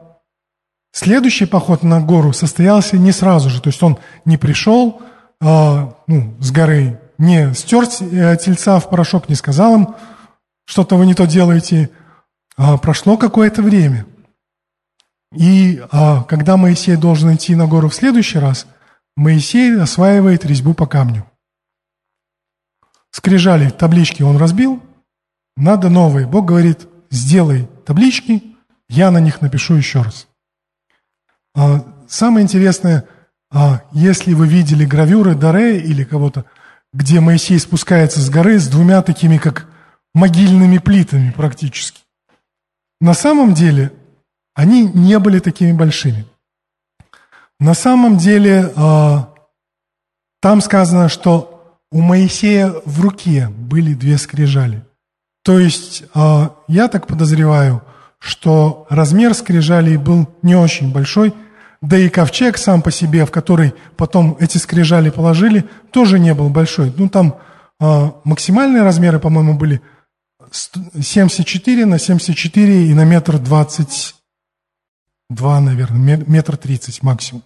Следующий 0.97 1.45
поход 1.45 1.83
на 1.83 2.01
гору 2.01 2.33
состоялся 2.33 2.97
не 2.97 3.13
сразу 3.13 3.51
же, 3.51 3.61
то 3.61 3.69
есть 3.69 3.83
он 3.83 3.99
не 4.25 4.39
пришел 4.39 5.03
э, 5.43 5.47
ну, 6.07 6.35
с 6.41 6.51
горы, 6.51 6.99
не 7.19 7.53
стер 7.53 7.87
тельца 7.87 8.81
в 8.81 8.89
порошок, 8.89 9.29
не 9.29 9.35
сказал 9.35 9.75
им, 9.75 9.89
что-то 10.67 10.97
вы 10.97 11.07
не 11.07 11.15
то 11.15 11.27
делаете. 11.27 11.91
А 12.57 12.77
прошло 12.77 13.17
какое-то 13.17 13.63
время. 13.63 14.07
И 15.35 15.83
а, 15.91 16.25
когда 16.25 16.57
Моисей 16.57 16.97
должен 16.97 17.35
идти 17.35 17.55
на 17.55 17.67
гору 17.67 17.89
в 17.89 17.95
следующий 17.95 18.39
раз, 18.39 18.67
Моисей 19.17 19.81
осваивает 19.81 20.45
резьбу 20.45 20.75
по 20.75 20.87
камню. 20.87 21.27
Скрижали, 23.11 23.71
таблички 23.71 24.23
он 24.23 24.37
разбил, 24.37 24.83
надо 25.57 25.89
новые. 25.89 26.27
Бог 26.27 26.47
говорит, 26.47 26.87
сделай 27.11 27.67
таблички, 27.85 28.57
я 28.89 29.11
на 29.11 29.19
них 29.19 29.41
напишу 29.41 29.75
еще 29.75 30.03
раз. 30.03 30.29
А, 31.55 31.85
самое 32.09 32.45
интересное, 32.45 33.07
а, 33.51 33.83
если 33.93 34.35
вы 34.35 34.49
видели 34.49 34.85
гравюры 34.85 35.35
Даре 35.35 35.81
или 35.81 36.05
кого-то, 36.05 36.45
где 36.93 37.21
Моисей 37.21 37.59
спускается 37.59 38.21
с 38.21 38.31
горы 38.31 38.59
с 38.59 38.69
двумя 38.69 39.03
такими, 39.03 39.39
как 39.39 39.67
могильными 40.17 40.79
плитами 40.79 41.31
практически. 41.31 42.01
На 43.01 43.15
самом 43.15 43.55
деле 43.55 43.93
они 44.55 44.83
не 44.83 45.19
были 45.19 45.39
такими 45.39 45.73
большими. 45.73 46.27
На 47.61 47.75
самом 47.75 48.17
деле 48.17 48.73
а, 48.75 49.35
там 50.41 50.61
сказано, 50.61 51.09
что 51.09 51.79
у 51.93 52.01
Моисея 52.01 52.73
в 52.85 53.01
руке 53.01 53.49
были 53.49 53.95
две 53.95 54.19
скрижали. 54.19 54.85
То 55.45 55.61
есть 55.61 56.03
я 56.13 56.89
так 56.89 57.07
подозреваю, 57.07 57.85
что 58.19 58.87
размер 58.91 59.35
скрижалей 59.35 59.97
был 59.97 60.29
не 60.43 60.57
очень 60.57 60.93
большой– 60.93 61.33
да 61.83 61.99
и 61.99 62.09
ковчег 62.09 62.59
сам 62.59 62.83
по 62.83 62.91
себе, 62.91 63.25
в 63.25 63.31
который 63.31 63.75
потом 63.97 64.37
эти 64.41 64.59
скрижали 64.59 65.11
положили, 65.11 65.65
тоже 65.91 66.19
не 66.19 66.35
был 66.35 66.49
большой. 66.49 66.93
Ну, 66.97 67.09
там 67.09 67.37
э, 67.81 68.11
максимальные 68.25 68.83
размеры, 68.83 69.19
по-моему, 69.19 69.55
были 69.55 69.81
74 70.53 71.87
на 71.87 71.99
74 71.99 72.87
и 72.87 72.95
на 72.95 73.05
метр 73.05 73.39
22, 73.39 75.61
наверное, 75.61 76.25
метр 76.27 76.57
30 76.57 77.03
максимум. 77.03 77.43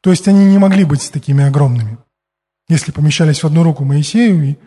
То 0.00 0.10
есть 0.10 0.28
они 0.28 0.44
не 0.44 0.58
могли 0.58 0.84
быть 0.84 1.10
такими 1.10 1.44
огромными, 1.44 1.98
если 2.68 2.92
помещались 2.92 3.42
в 3.42 3.46
одну 3.46 3.62
руку 3.62 3.84
Моисею. 3.84 4.58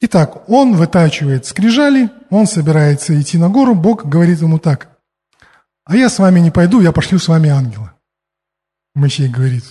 Итак, 0.00 0.48
он 0.48 0.74
вытачивает 0.74 1.44
скрижали, 1.44 2.10
он 2.30 2.46
собирается 2.46 3.20
идти 3.20 3.36
на 3.36 3.50
гору, 3.50 3.74
Бог 3.74 4.06
говорит 4.06 4.40
ему 4.40 4.58
так, 4.58 4.96
а 5.84 5.96
я 5.96 6.08
с 6.08 6.18
вами 6.18 6.40
не 6.40 6.50
пойду, 6.50 6.80
я 6.80 6.92
пошлю 6.92 7.18
с 7.18 7.28
вами 7.28 7.50
ангела. 7.50 7.92
Моисей 8.94 9.28
говорит, 9.28 9.64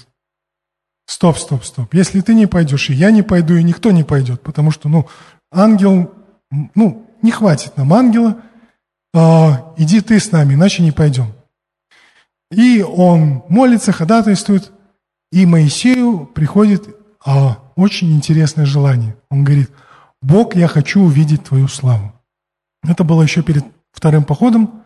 стоп, 1.06 1.38
стоп, 1.38 1.64
стоп, 1.64 1.94
если 1.94 2.22
ты 2.22 2.34
не 2.34 2.46
пойдешь, 2.46 2.90
и 2.90 2.94
я 2.94 3.12
не 3.12 3.24
пойду, 3.24 3.56
и 3.56 3.64
никто 3.64 3.92
не 3.92 4.04
пойдет, 4.04 4.42
потому 4.42 4.72
что, 4.72 4.90
ну, 4.90 5.08
ангел, 5.52 6.14
ну, 6.76 7.07
не 7.22 7.32
хватит 7.32 7.78
нам 7.78 7.94
ангела, 7.94 8.38
а, 9.14 9.74
иди 9.78 10.02
ты 10.02 10.20
с 10.20 10.32
нами, 10.32 10.54
иначе 10.54 10.84
не 10.84 10.92
пойдем. 10.92 11.34
И 12.52 12.82
он 12.82 13.44
молится, 13.50 13.92
ходатайствует, 13.92 14.72
и 15.32 15.46
Моисею 15.46 16.26
приходит 16.26 16.96
а, 17.26 17.58
очень 17.76 18.16
интересное 18.16 18.66
желание. 18.66 19.18
Он 19.30 19.44
говорит, 19.44 19.72
Бог, 20.22 20.56
я 20.56 20.68
хочу 20.68 21.02
увидеть 21.02 21.44
Твою 21.44 21.68
славу. 21.68 22.14
Это 22.84 23.04
было 23.04 23.22
еще 23.22 23.44
перед 23.44 23.66
вторым 23.92 24.24
походом, 24.24 24.84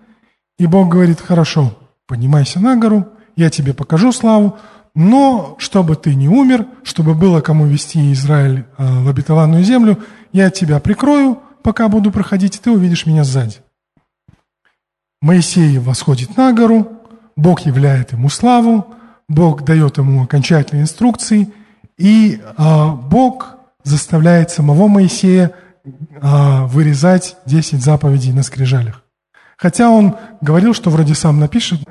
и 0.58 0.66
Бог 0.66 0.90
говорит, 0.90 1.20
хорошо, 1.22 1.78
поднимайся 2.08 2.60
на 2.60 2.76
гору, 2.76 3.10
я 3.36 3.50
тебе 3.50 3.74
покажу 3.74 4.12
славу, 4.12 4.58
но 4.94 5.56
чтобы 5.58 5.96
ты 5.96 6.16
не 6.16 6.28
умер, 6.28 6.68
чтобы 6.84 7.16
было 7.16 7.42
кому 7.42 7.66
вести 7.66 8.12
Израиль 8.14 8.66
э, 8.78 9.04
в 9.04 9.08
обетованную 9.08 9.64
землю, 9.64 10.00
я 10.34 10.50
тебя 10.50 10.80
прикрою, 10.80 11.42
пока 11.64 11.88
буду 11.88 12.12
проходить, 12.12 12.60
ты 12.62 12.72
увидишь 12.72 13.06
меня 13.06 13.24
сзади. 13.24 13.58
Моисей 15.22 15.78
восходит 15.78 16.36
на 16.38 16.54
гору, 16.54 16.88
Бог 17.36 17.62
являет 17.62 18.12
ему 18.12 18.30
славу, 18.30 18.94
Бог 19.30 19.64
дает 19.64 19.98
ему 19.98 20.24
окончательные 20.24 20.84
инструкции, 20.84 21.54
и 21.98 22.42
а, 22.58 22.90
Бог 22.90 23.56
заставляет 23.84 24.50
самого 24.50 24.88
Моисея 24.88 25.54
а, 26.22 26.66
вырезать 26.66 27.38
10 27.46 27.82
заповедей 27.82 28.34
на 28.34 28.44
скрижалях. 28.44 29.04
Хотя 29.58 29.90
он 29.90 30.18
говорил, 30.42 30.74
что 30.74 30.90
вроде 30.90 31.14
сам 31.14 31.40
напишет, 31.40 31.82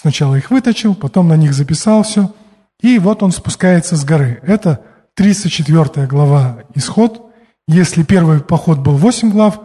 Сначала 0.00 0.36
их 0.36 0.52
выточил, 0.52 0.94
потом 0.94 1.26
на 1.26 1.36
них 1.36 1.52
записал 1.52 2.04
все. 2.04 2.32
И 2.80 3.00
вот 3.00 3.24
он 3.24 3.32
спускается 3.32 3.96
с 3.96 4.04
горы. 4.04 4.38
Это 4.44 4.80
34 5.14 6.06
глава 6.06 6.58
«Исход». 6.74 7.27
Если 7.68 8.02
первый 8.02 8.40
поход 8.40 8.78
был 8.78 8.96
8 8.96 9.30
глав, 9.30 9.60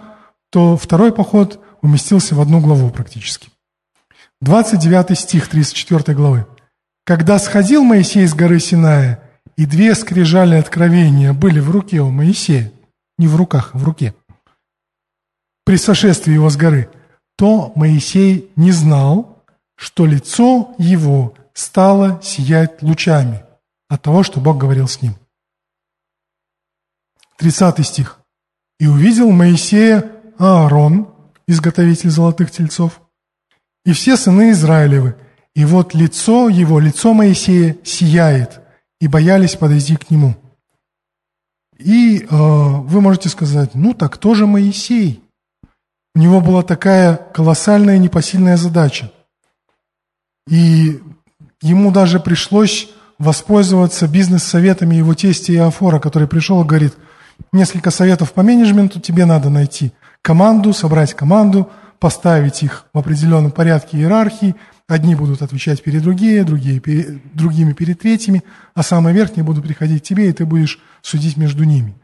то 0.51 0.75
второй 0.75 1.13
поход 1.13 1.59
уместился 1.81 2.35
в 2.35 2.41
одну 2.41 2.59
главу 2.59 2.89
практически. 2.89 3.49
29 4.41 5.17
стих 5.17 5.47
34 5.47 6.15
главы. 6.15 6.45
«Когда 7.05 7.39
сходил 7.39 7.83
Моисей 7.83 8.27
с 8.27 8.33
горы 8.33 8.59
Синая, 8.59 9.23
и 9.55 9.65
две 9.65 9.95
скрижали 9.95 10.55
откровения 10.55 11.31
были 11.31 11.59
в 11.59 11.71
руке 11.71 12.01
у 12.01 12.09
Моисея, 12.09 12.73
не 13.17 13.27
в 13.27 13.35
руках, 13.35 13.71
а 13.73 13.77
в 13.77 13.83
руке, 13.83 14.13
при 15.65 15.77
сошествии 15.77 16.33
его 16.33 16.49
с 16.49 16.57
горы, 16.57 16.89
то 17.37 17.71
Моисей 17.75 18.51
не 18.57 18.71
знал, 18.71 19.43
что 19.75 20.05
лицо 20.05 20.75
его 20.77 21.35
стало 21.53 22.19
сиять 22.21 22.81
лучами 22.81 23.43
от 23.87 24.01
того, 24.01 24.23
что 24.23 24.41
Бог 24.41 24.57
говорил 24.57 24.87
с 24.87 25.01
ним. 25.01 25.15
30 27.43 27.85
стих. 27.85 28.19
И 28.79 28.87
увидел 28.87 29.29
Моисея 29.31 30.11
Аарон, 30.37 31.09
изготовитель 31.45 32.09
золотых 32.09 32.51
тельцов, 32.51 33.01
и 33.85 33.91
все 33.91 34.15
сыны 34.15 34.51
Израилевы. 34.51 35.15
И 35.53 35.65
вот 35.65 35.93
лицо 35.93 36.47
его, 36.47 36.79
лицо 36.79 37.13
Моисея 37.13 37.77
сияет, 37.83 38.61
и 39.01 39.07
боялись 39.07 39.55
подойти 39.55 39.97
к 39.97 40.09
нему. 40.09 40.35
И 41.77 42.19
э, 42.19 42.25
вы 42.29 43.01
можете 43.01 43.27
сказать, 43.27 43.75
ну 43.75 43.93
так 43.93 44.17
тоже 44.17 44.47
Моисей. 44.47 45.21
У 46.15 46.19
него 46.19 46.39
была 46.39 46.63
такая 46.63 47.15
колоссальная 47.15 47.97
непосильная 47.97 48.55
задача. 48.55 49.11
И 50.47 51.01
ему 51.61 51.91
даже 51.91 52.19
пришлось 52.21 52.89
воспользоваться 53.19 54.07
бизнес-советами 54.07 54.95
его 54.95 55.13
тестя 55.13 55.53
Иофора, 55.53 55.99
который 55.99 56.27
пришел 56.27 56.63
и 56.63 56.67
говорит, 56.67 56.93
несколько 57.51 57.91
советов 57.91 58.33
по 58.33 58.43
менеджменту 58.43 58.99
тебе 58.99 59.25
надо 59.25 59.49
найти. 59.49 59.91
Команду, 60.21 60.73
собрать 60.73 61.13
команду, 61.13 61.69
поставить 61.99 62.63
их 62.63 62.85
в 62.93 62.97
определенном 62.97 63.51
порядке 63.51 63.97
иерархии. 63.97 64.55
Одни 64.87 65.15
будут 65.15 65.41
отвечать 65.41 65.81
перед 65.81 66.03
другими, 66.03 66.41
другие 66.41 66.79
перед, 66.79 67.33
другими 67.33 67.73
перед 67.73 67.99
третьими, 67.99 68.43
а 68.73 68.83
самые 68.83 69.13
верхние 69.13 69.43
будут 69.43 69.63
приходить 69.63 70.03
к 70.03 70.05
тебе, 70.05 70.29
и 70.29 70.33
ты 70.33 70.45
будешь 70.45 70.79
судить 71.01 71.37
между 71.37 71.63
ними. 71.63 71.95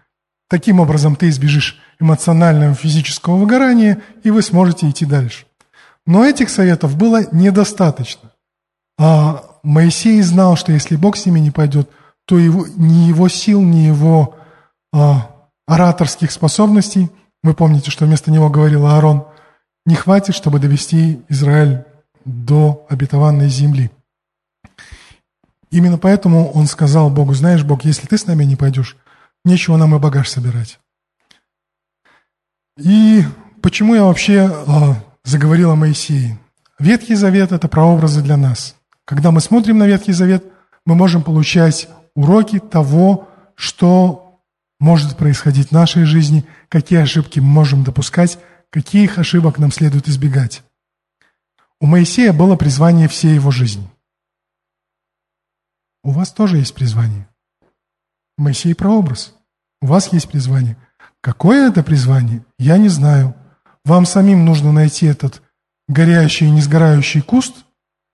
Таким 0.50 0.80
образом 0.80 1.16
ты 1.16 1.30
избежишь 1.30 1.80
эмоционального 2.00 2.74
физического 2.74 3.36
выгорания, 3.36 4.02
и 4.24 4.32
вы 4.32 4.42
сможете 4.42 4.90
идти 4.90 5.06
дальше. 5.06 5.46
Но 6.06 6.26
этих 6.26 6.50
советов 6.50 6.96
было 6.98 7.22
недостаточно. 7.32 8.32
А 8.98 9.44
Моисей 9.64 10.22
знал, 10.22 10.56
что 10.56 10.72
если 10.72 10.96
Бог 10.96 11.18
с 11.18 11.26
ними 11.26 11.40
не 11.40 11.52
пойдет, 11.52 11.90
то 12.26 12.40
его, 12.40 12.66
ни 12.76 13.08
его 13.08 13.28
сил, 13.30 13.62
ни 13.62 13.80
его 13.80 14.39
а, 14.94 15.32
ораторских 15.68 16.32
способностей, 16.32 17.10
вы 17.44 17.54
помните, 17.54 17.92
что 17.92 18.06
вместо 18.06 18.32
него 18.32 18.50
говорил 18.50 18.86
Аарон, 18.86 19.26
не 19.86 19.96
хватит, 19.96 20.36
чтобы 20.36 20.60
довести 20.60 21.22
Израиль 21.30 21.86
до 22.26 22.86
обетованной 22.90 23.50
земли. 23.50 23.92
Именно 25.72 25.98
поэтому 25.98 26.52
он 26.52 26.68
сказал 26.68 27.10
Богу, 27.10 27.34
знаешь, 27.34 27.64
Бог, 27.64 27.86
если 27.86 28.08
ты 28.08 28.18
с 28.18 28.26
нами 28.26 28.44
не 28.44 28.56
пойдешь, 28.56 28.98
нечего 29.46 29.78
нам 29.78 29.96
и 29.96 30.00
багаж 30.00 30.30
собирать. 30.30 30.80
И 32.78 33.24
почему 33.62 33.96
я 33.96 34.04
вообще 34.04 34.52
а, 34.68 34.96
заговорил 35.24 35.72
о 35.72 35.76
Моисее? 35.76 36.40
Ветхий 36.80 37.16
Завет– 37.16 37.52
это 37.54 37.68
прообразы 37.68 38.22
для 38.22 38.38
нас– 38.38 38.76
когда 39.10 39.32
мы 39.32 39.42
смотрим 39.42 39.80
на 39.80 39.88
Ветхий 39.88 40.12
Завет, 40.12 40.44
мы 40.86 40.94
можем 40.94 41.24
получать 41.24 41.90
уроки 42.14 42.60
того, 42.60 43.28
что 43.56 44.29
может 44.80 45.18
происходить 45.18 45.70
в 45.70 45.72
нашей 45.72 46.06
жизни, 46.06 46.46
какие 46.70 47.00
ошибки 47.00 47.40
мы 47.40 47.48
можем 47.48 47.84
допускать, 47.84 48.40
каких 48.70 49.18
ошибок 49.18 49.58
нам 49.58 49.72
следует 49.72 50.08
избегать. 50.08 50.64
У 51.82 51.86
Моисея 51.86 52.34
было 52.34 52.56
призвание 52.56 53.08
всей 53.08 53.36
его 53.36 53.52
жизни. 53.52 53.90
У 56.04 56.12
вас 56.12 56.32
тоже 56.32 56.58
есть 56.58 56.74
призвание. 56.74 57.28
Моисей 58.38 58.74
прообраз. 58.74 59.36
У 59.82 59.88
вас 59.88 60.12
есть 60.14 60.30
призвание. 60.30 60.78
Какое 61.22 61.70
это 61.70 61.84
призвание, 61.84 62.46
я 62.58 62.78
не 62.78 62.90
знаю. 62.90 63.36
Вам 63.86 64.06
самим 64.06 64.46
нужно 64.46 64.72
найти 64.72 65.06
этот 65.06 65.42
горящий 65.88 66.46
и 66.46 66.52
несгорающий 66.52 67.22
куст– 67.22 67.56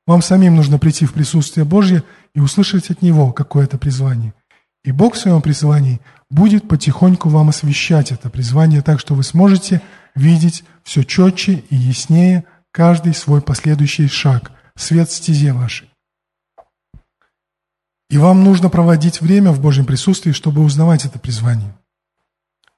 вам 0.07 0.21
самим 0.21 0.55
нужно 0.55 0.77
прийти 0.77 1.05
в 1.05 1.13
присутствие 1.13 1.65
Божье 1.65 2.03
и 2.35 2.39
услышать 2.39 2.91
от 2.91 3.01
Него 3.01 3.33
какое-то 3.33 3.77
призвание. 3.77 4.33
И 4.83 4.91
Бог 4.91 5.15
в 5.15 5.17
своем 5.17 5.41
призвании 5.41 5.99
будет 6.35 6.67
потихоньку 6.67 7.29
вам 7.29 7.49
освещать 7.49 8.11
это 8.11 8.29
призвание 8.29 8.81
так, 8.81 8.99
что 8.99 9.15
вы 9.15 9.23
сможете 9.23 9.81
видеть 10.13 10.63
все 10.83 11.03
четче 11.03 11.63
и 11.69 11.75
яснее 11.75 12.43
каждый 12.71 13.13
свой 13.13 13.41
последующий 13.41 14.07
шаг, 14.07 14.51
свет 14.75 15.09
стезе 15.09 15.53
вашей. 15.53 15.89
И 18.09 18.17
вам 18.17 18.43
нужно 18.43 18.69
проводить 18.69 19.21
время 19.21 19.51
в 19.51 19.61
Божьем 19.61 19.85
присутствии, 19.85 20.31
чтобы 20.31 20.61
узнавать 20.61 21.05
это 21.05 21.17
призвание. 21.17 21.73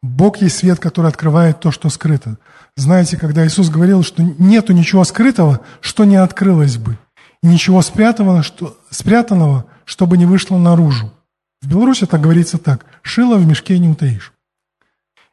Бог 0.02 0.38
есть 0.38 0.58
свет, 0.60 0.80
который 0.80 1.08
открывает 1.08 1.60
то, 1.60 1.72
что 1.72 1.90
скрыто. 1.90 2.38
Знаете, 2.76 3.18
когда 3.18 3.46
Иисус 3.46 3.70
говорил, 3.70 4.04
что 4.04 4.22
нету 4.22 4.72
ничего 4.72 5.04
скрытого, 5.04 5.62
что 5.82 6.06
не 6.06 6.16
открылось 6.16 6.78
бы– 6.78 6.98
и 7.44 7.48
ничего 7.48 7.82
спрятанного, 7.82 8.44
что, 8.44 8.78
спрятанного, 8.90 9.66
чтобы 9.86 10.18
не 10.18 10.26
вышло 10.26 10.58
наружу. 10.58 11.12
В 11.68 11.70
Беларуси 11.70 12.06
так 12.06 12.22
говорится 12.22 12.58
так, 12.58 12.86
шило 13.02 13.36
в 13.36 13.46
мешке 13.46 13.78
не 13.78 13.90
утаишь. 13.90 14.32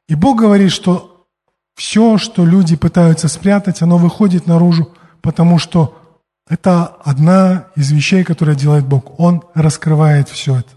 И 0.08 0.16
Бог 0.16 0.40
говорит, 0.40 0.72
что 0.72 1.28
все, 1.76 2.18
что 2.18 2.44
люди 2.44 2.74
пытаются 2.74 3.28
спрятать, 3.28 3.82
оно 3.82 3.98
выходит 3.98 4.48
наружу, 4.48 4.92
потому 5.22 5.60
что 5.60 6.20
это 6.48 6.86
одна 6.86 7.68
из 7.76 7.92
вещей, 7.92 8.24
которые 8.24 8.56
делает 8.56 8.84
Бог. 8.84 9.20
Он 9.20 9.44
раскрывает 9.54 10.28
все 10.28 10.56
это. 10.56 10.72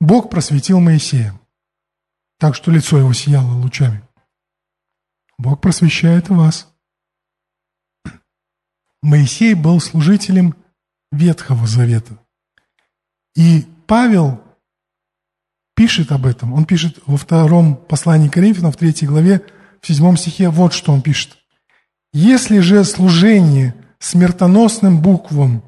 Бог 0.00 0.30
просветил 0.30 0.80
Моисея, 0.80 1.40
так 2.40 2.56
что 2.56 2.72
лицо 2.72 2.98
его 2.98 3.12
сияло 3.12 3.52
лучами. 3.52 4.02
Бог 5.38 5.60
просвещает 5.60 6.28
вас. 6.28 6.74
Моисей 9.00 9.54
был 9.54 9.78
служителем 9.80 10.56
Ветхого 11.12 11.68
Завета. 11.68 12.18
И 13.36 13.71
Павел 13.86 14.40
пишет 15.74 16.12
об 16.12 16.26
этом. 16.26 16.52
Он 16.52 16.64
пишет 16.64 16.98
во 17.06 17.16
втором 17.16 17.76
послании 17.76 18.28
Коринфянам, 18.28 18.72
в 18.72 18.76
третьей 18.76 19.08
главе, 19.08 19.42
в 19.80 19.86
седьмом 19.86 20.16
стихе, 20.16 20.48
вот 20.48 20.72
что 20.72 20.92
он 20.92 21.02
пишет. 21.02 21.38
«Если 22.12 22.58
же 22.60 22.84
служение 22.84 23.74
смертоносным 23.98 25.00
буквам, 25.00 25.62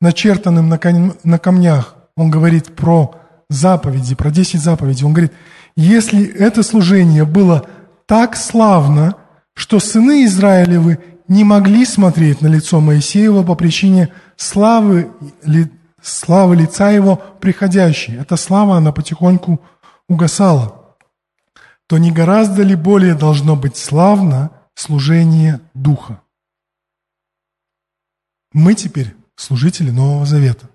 начертанным 0.00 0.68
на, 0.68 0.78
кам- 0.78 1.16
на 1.22 1.38
камнях, 1.38 1.96
он 2.16 2.30
говорит 2.30 2.74
про 2.74 3.14
заповеди, 3.48 4.14
про 4.14 4.30
десять 4.30 4.60
заповедей, 4.62 5.04
он 5.04 5.12
говорит, 5.12 5.32
если 5.76 6.24
это 6.24 6.62
служение 6.62 7.24
было 7.24 7.66
так 8.06 8.36
славно, 8.36 9.16
что 9.54 9.80
сыны 9.80 10.24
Израилевы 10.24 10.98
не 11.28 11.44
могли 11.44 11.84
смотреть 11.84 12.40
на 12.40 12.46
лицо 12.48 12.80
Моисеева 12.80 13.42
по 13.42 13.54
причине 13.54 14.08
славы, 14.36 15.10
славы 16.02 16.56
лица 16.56 16.90
его 16.90 17.16
приходящей. 17.16 18.18
Эта 18.18 18.36
слава, 18.36 18.76
она 18.76 18.92
потихоньку 18.92 19.60
угасала. 20.08 20.96
То 21.86 21.98
не 21.98 22.10
гораздо 22.10 22.62
ли 22.62 22.74
более 22.74 23.14
должно 23.14 23.56
быть 23.56 23.76
славно 23.76 24.50
служение 24.74 25.60
Духа? 25.74 26.20
Мы 28.52 28.74
теперь 28.74 29.14
служители 29.36 29.90
Нового 29.90 30.26
Завета. 30.26 30.68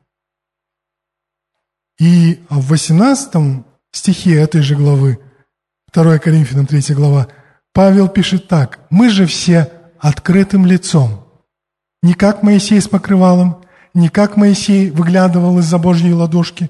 И 1.99 2.43
в 2.49 2.69
18 2.69 3.63
стихе 3.91 4.35
этой 4.39 4.61
же 4.61 4.75
главы, 4.75 5.19
2 5.93 6.19
Коринфянам 6.19 6.67
3 6.67 6.93
глава, 6.93 7.27
Павел 7.73 8.07
пишет 8.07 8.47
так. 8.47 8.79
«Мы 8.89 9.09
же 9.09 9.25
все 9.25 9.71
открытым 9.99 10.65
лицом. 10.65 11.27
Не 12.01 12.13
как 12.13 12.43
Моисей 12.43 12.81
с 12.81 12.87
покрывалом, 12.87 13.63
не 13.97 14.09
как 14.09 14.37
Моисей 14.37 14.91
выглядывал 14.91 15.57
из-за 15.57 15.79
Божьей 15.79 16.13
ладошки. 16.13 16.69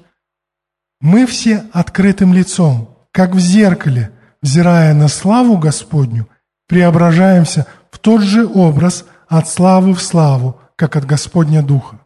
Мы 1.02 1.26
все 1.26 1.66
открытым 1.72 2.32
лицом, 2.32 2.96
как 3.12 3.34
в 3.34 3.38
зеркале, 3.38 4.10
взирая 4.40 4.94
на 4.94 5.08
славу 5.08 5.58
Господню, 5.58 6.26
преображаемся 6.68 7.66
в 7.90 7.98
тот 7.98 8.22
же 8.22 8.46
образ 8.46 9.04
от 9.28 9.46
славы 9.46 9.92
в 9.92 10.00
славу, 10.00 10.58
как 10.74 10.96
от 10.96 11.04
Господня 11.04 11.62
Духа. 11.62 12.00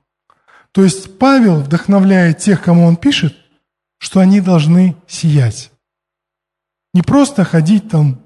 То 0.72 0.82
есть 0.82 1.18
Павел 1.18 1.60
вдохновляет 1.60 2.38
тех, 2.38 2.60
кому 2.60 2.84
он 2.84 2.96
пишет, 2.96 3.36
что 3.98 4.18
они 4.18 4.40
должны 4.40 4.96
сиять. 5.06 5.70
Не 6.94 7.02
просто 7.02 7.44
ходить 7.44 7.88
там 7.88 8.22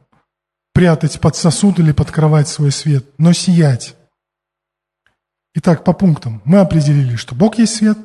прятать 0.73 1.21
под 1.21 1.37
сосуд 1.37 1.79
или 1.79 1.93
под 1.93 2.11
кровать 2.11 2.49
свой 2.49 2.73
свет, 2.73 3.05
но 3.19 3.35
сиять. 3.35 3.97
Итак, 5.59 5.85
по 5.85 5.95
пунктам. 5.95 6.43
Мы 6.45 6.59
определили, 6.59 7.17
что 7.17 7.35
Бог 7.35 7.57
есть 7.57 7.77
свет, 7.77 7.97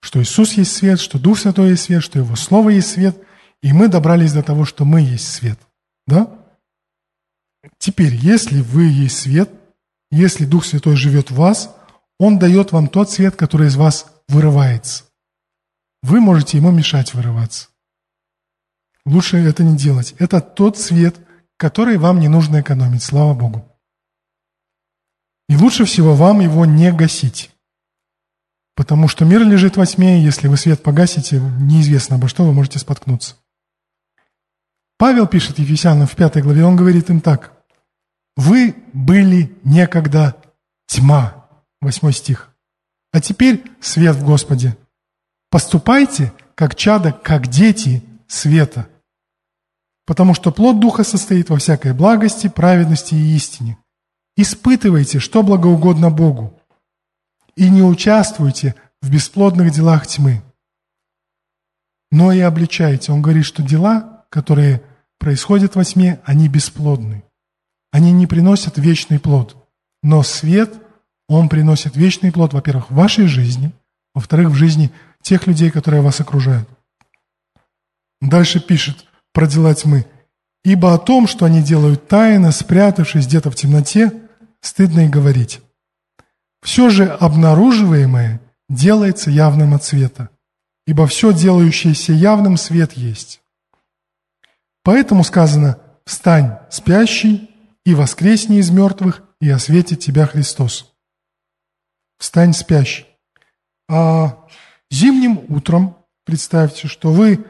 что 0.00 0.20
Иисус 0.20 0.54
есть 0.54 0.72
свет, 0.74 0.98
что 0.98 1.20
Дух 1.20 1.38
Святой 1.38 1.70
есть 1.70 1.84
свет, 1.84 2.02
что 2.02 2.18
Его 2.18 2.34
Слово 2.34 2.70
есть 2.70 2.90
свет, 2.90 3.16
и 3.62 3.72
мы 3.72 3.86
добрались 3.86 4.32
до 4.32 4.42
того, 4.42 4.64
что 4.64 4.84
мы 4.84 5.02
есть 5.02 5.28
свет. 5.28 5.56
Да? 6.08 6.28
Теперь, 7.78 8.12
если 8.16 8.60
вы 8.60 8.86
есть 8.86 9.20
свет, 9.20 9.48
если 10.10 10.46
Дух 10.46 10.64
Святой 10.64 10.96
живет 10.96 11.30
в 11.30 11.36
вас, 11.36 11.72
Он 12.18 12.40
дает 12.40 12.72
вам 12.72 12.88
тот 12.88 13.08
свет, 13.08 13.36
который 13.36 13.68
из 13.68 13.76
вас 13.76 14.06
вырывается. 14.28 15.04
Вы 16.02 16.20
можете 16.20 16.56
ему 16.56 16.72
мешать 16.72 17.14
вырываться. 17.14 17.68
Лучше 19.04 19.36
это 19.36 19.62
не 19.62 19.76
делать. 19.76 20.16
Это 20.18 20.40
тот 20.40 20.76
свет, 20.76 21.14
который 21.56 21.98
вам 21.98 22.18
не 22.18 22.26
нужно 22.26 22.62
экономить, 22.62 23.04
слава 23.04 23.32
Богу. 23.32 23.64
И 25.48 25.56
лучше 25.56 25.84
всего 25.84 26.14
вам 26.14 26.40
его 26.40 26.64
не 26.64 26.92
гасить. 26.92 27.50
Потому 28.74 29.08
что 29.08 29.24
мир 29.24 29.42
лежит 29.42 29.76
во 29.76 29.86
тьме, 29.86 30.18
и 30.18 30.22
если 30.22 30.48
вы 30.48 30.56
свет 30.56 30.82
погасите, 30.82 31.40
неизвестно 31.40 32.16
обо 32.16 32.28
что 32.28 32.44
вы 32.44 32.52
можете 32.52 32.78
споткнуться. 32.78 33.36
Павел 34.98 35.26
пишет 35.26 35.58
Ефесянам 35.58 36.06
в 36.06 36.16
пятой 36.16 36.42
главе, 36.42 36.64
он 36.64 36.76
говорит 36.76 37.10
им 37.10 37.20
так. 37.20 37.52
«Вы 38.36 38.74
были 38.92 39.56
некогда 39.64 40.36
тьма». 40.86 41.46
Восьмой 41.80 42.12
стих. 42.12 42.50
«А 43.12 43.20
теперь 43.20 43.64
свет 43.80 44.16
в 44.16 44.24
Господе. 44.24 44.76
Поступайте, 45.50 46.32
как 46.54 46.74
чада, 46.74 47.12
как 47.12 47.48
дети 47.48 48.02
света. 48.26 48.88
Потому 50.06 50.34
что 50.34 50.52
плод 50.52 50.80
Духа 50.80 51.04
состоит 51.04 51.50
во 51.50 51.56
всякой 51.56 51.92
благости, 51.92 52.48
праведности 52.48 53.14
и 53.14 53.36
истине. 53.36 53.78
Испытывайте, 54.36 55.18
что 55.18 55.42
благоугодно 55.42 56.10
Богу, 56.10 56.60
и 57.56 57.70
не 57.70 57.82
участвуйте 57.82 58.74
в 59.00 59.10
бесплодных 59.10 59.72
делах 59.72 60.06
тьмы. 60.06 60.42
Но 62.10 62.32
и 62.32 62.40
обличайте. 62.40 63.12
Он 63.12 63.22
говорит, 63.22 63.44
что 63.44 63.62
дела, 63.62 64.26
которые 64.30 64.82
происходят 65.18 65.74
во 65.74 65.84
тьме, 65.84 66.20
они 66.24 66.48
бесплодны. 66.48 67.24
Они 67.92 68.12
не 68.12 68.26
приносят 68.26 68.76
вечный 68.78 69.18
плод. 69.18 69.56
Но 70.02 70.22
свет, 70.22 70.74
он 71.28 71.48
приносит 71.48 71.96
вечный 71.96 72.30
плод, 72.30 72.52
во-первых, 72.52 72.90
в 72.90 72.94
вашей 72.94 73.26
жизни, 73.26 73.72
во-вторых, 74.14 74.48
в 74.48 74.54
жизни 74.54 74.92
тех 75.22 75.46
людей, 75.46 75.70
которые 75.70 76.02
вас 76.02 76.20
окружают. 76.20 76.68
Дальше 78.20 78.60
пишет 78.60 79.06
про 79.32 79.46
дела 79.46 79.74
тьмы. 79.74 80.06
«Ибо 80.64 80.94
о 80.94 80.98
том, 80.98 81.26
что 81.26 81.44
они 81.44 81.62
делают 81.62 82.08
тайно, 82.08 82.50
спрятавшись 82.50 83.26
где-то 83.26 83.50
в 83.50 83.54
темноте, 83.54 84.12
стыдно 84.66 85.06
и 85.06 85.08
говорить. 85.08 85.60
Все 86.62 86.90
же 86.90 87.06
обнаруживаемое 87.06 88.40
делается 88.68 89.30
явным 89.30 89.74
от 89.74 89.84
света, 89.84 90.30
ибо 90.86 91.06
все 91.06 91.32
делающееся 91.32 92.12
явным 92.12 92.56
свет 92.56 92.92
есть. 92.94 93.40
Поэтому 94.82 95.24
сказано 95.24 95.78
«Встань, 96.04 96.58
спящий, 96.70 97.50
и 97.84 97.94
воскресни 97.94 98.58
из 98.58 98.70
мертвых, 98.70 99.22
и 99.40 99.48
осветит 99.48 100.00
тебя 100.00 100.26
Христос». 100.26 100.92
Встань, 102.18 102.52
спящий. 102.52 103.06
А 103.88 104.46
зимним 104.90 105.44
утром, 105.48 105.96
представьте, 106.24 106.88
что 106.88 107.12
вы 107.12 107.44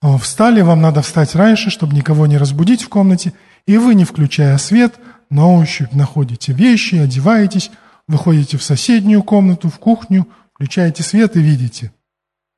а, 0.00 0.18
встали, 0.18 0.60
вам 0.60 0.80
надо 0.80 1.02
встать 1.02 1.34
раньше, 1.34 1.70
чтобы 1.70 1.94
никого 1.94 2.26
не 2.26 2.38
разбудить 2.38 2.82
в 2.82 2.88
комнате, 2.88 3.32
и 3.66 3.76
вы, 3.78 3.94
не 3.94 4.04
включая 4.04 4.56
свет, 4.58 4.98
на 5.30 5.46
ощупь 5.54 5.92
находите 5.92 6.52
вещи, 6.52 6.96
одеваетесь, 6.96 7.70
выходите 8.08 8.58
в 8.58 8.62
соседнюю 8.62 9.22
комнату, 9.22 9.68
в 9.68 9.78
кухню, 9.78 10.28
включаете 10.52 11.02
свет 11.02 11.36
и 11.36 11.40
видите. 11.40 11.92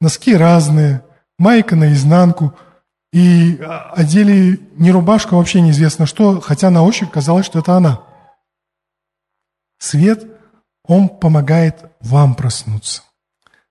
Носки 0.00 0.34
разные, 0.34 1.04
майка 1.38 1.76
наизнанку, 1.76 2.54
и 3.12 3.60
одели 3.94 4.58
не 4.76 4.90
рубашка, 4.90 5.34
вообще 5.34 5.60
неизвестно 5.60 6.06
что, 6.06 6.40
хотя 6.40 6.70
на 6.70 6.82
ощупь 6.82 7.10
казалось, 7.10 7.46
что 7.46 7.58
это 7.58 7.76
она. 7.76 8.00
Свет, 9.78 10.26
он 10.84 11.08
помогает 11.08 11.76
вам 12.00 12.34
проснуться. 12.34 13.02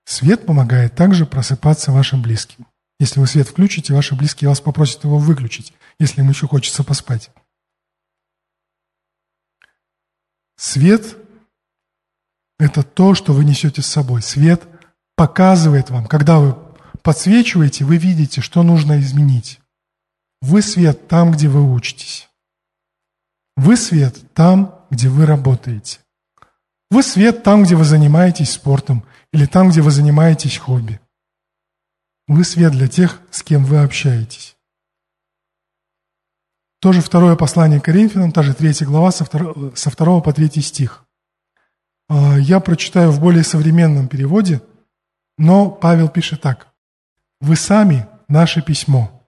Свет 0.06 0.46
помогает 0.46 0.96
также 0.96 1.26
просыпаться 1.26 1.92
вашим 1.92 2.22
близким. 2.22 2.68
Если 3.00 3.20
вы 3.20 3.26
свет 3.26 3.48
включите, 3.48 3.94
ваши 3.94 4.14
близкие 4.14 4.50
вас 4.50 4.62
попросят 4.62 5.04
его 5.04 5.18
выключить, 5.18 5.74
если 6.00 6.22
им 6.22 6.30
еще 6.30 6.48
хочется 6.48 6.84
поспать. 6.84 7.32
Свет– 10.62 11.18
это 12.60 12.84
то, 12.84 13.16
что 13.16 13.34
вы 13.34 13.46
несете 13.46 13.82
с 13.82 13.88
собой. 13.88 14.22
Свет 14.22 14.62
показывает 15.16 15.90
вам, 15.90 16.06
когда 16.06 16.38
вы 16.38 16.56
подсвечиваете, 17.02 17.84
вы 17.84 17.98
видите, 17.98 18.42
что 18.42 18.62
нужно 18.62 19.00
изменить. 19.00 19.60
Вы 20.40 20.62
свет 20.62 21.08
там, 21.08 21.32
где 21.32 21.50
вы 21.50 21.64
учитесь. 21.74 22.30
Вы 23.58 23.76
свет 23.76 24.16
там, 24.36 24.86
где 24.92 25.10
вы 25.10 25.26
работаете. 25.26 25.98
Вы 26.92 27.02
свет 27.02 27.42
там, 27.42 27.64
где 27.64 27.76
вы 27.76 27.84
занимаетесь 27.84 28.52
спортом 28.52 29.04
или 29.34 29.48
там, 29.48 29.72
где 29.72 29.82
вы 29.82 29.90
занимаетесь 29.90 30.60
хобби. 30.60 31.02
Вы 32.28 32.44
свет 32.44 32.74
для 32.74 32.88
тех, 32.88 33.20
с 33.32 33.42
кем 33.42 33.66
вы 33.66 33.80
общаетесь. 33.80 34.56
Тоже 36.82 37.02
второе 37.02 37.36
послание 37.36 37.80
к 37.80 37.86
Коринфянам, 37.86 38.32
та 38.32 38.42
же 38.42 38.56
третья 38.56 38.88
глава, 38.88 39.12
со 39.12 39.24
второго, 39.24 39.72
со 39.76 39.92
второго 39.92 40.20
по 40.20 40.34
третий 40.34 40.62
стих. 40.62 41.06
А, 42.10 42.40
я 42.40 42.60
прочитаю 42.60 43.12
в 43.12 43.20
более 43.20 43.44
современном 43.44 44.08
переводе, 44.08 44.64
но 45.38 45.70
Павел 45.70 46.10
пишет 46.10 46.42
так. 46.42 46.70
«Вы 47.40 47.56
сами– 47.56 48.08
наше 48.28 48.64
письмо. 48.64 49.28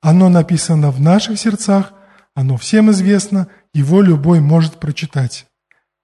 Оно 0.00 0.28
написано 0.28 0.90
в 0.90 1.00
наших 1.00 1.38
сердцах, 1.38 1.92
оно 2.34 2.56
всем 2.56 2.90
известно, 2.90 3.46
его 3.72 4.02
любой 4.02 4.40
может 4.40 4.80
прочитать. 4.80 5.46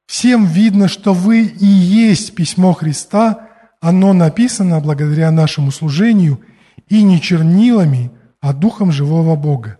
Всем 0.06 0.46
видно, 0.46 0.86
что 0.86 1.12
вы 1.12 1.42
и 1.42 1.66
есть 1.66 2.36
письмо 2.36 2.72
Христа, 2.72 3.48
оно 3.80 4.12
написано 4.12 4.78
благодаря 4.80 5.32
нашему 5.32 5.72
служению 5.72 6.40
и 6.88 7.02
не 7.02 7.20
чернилами, 7.20 8.12
а 8.40 8.52
духом 8.52 8.92
живого 8.92 9.34
Бога. 9.34 9.78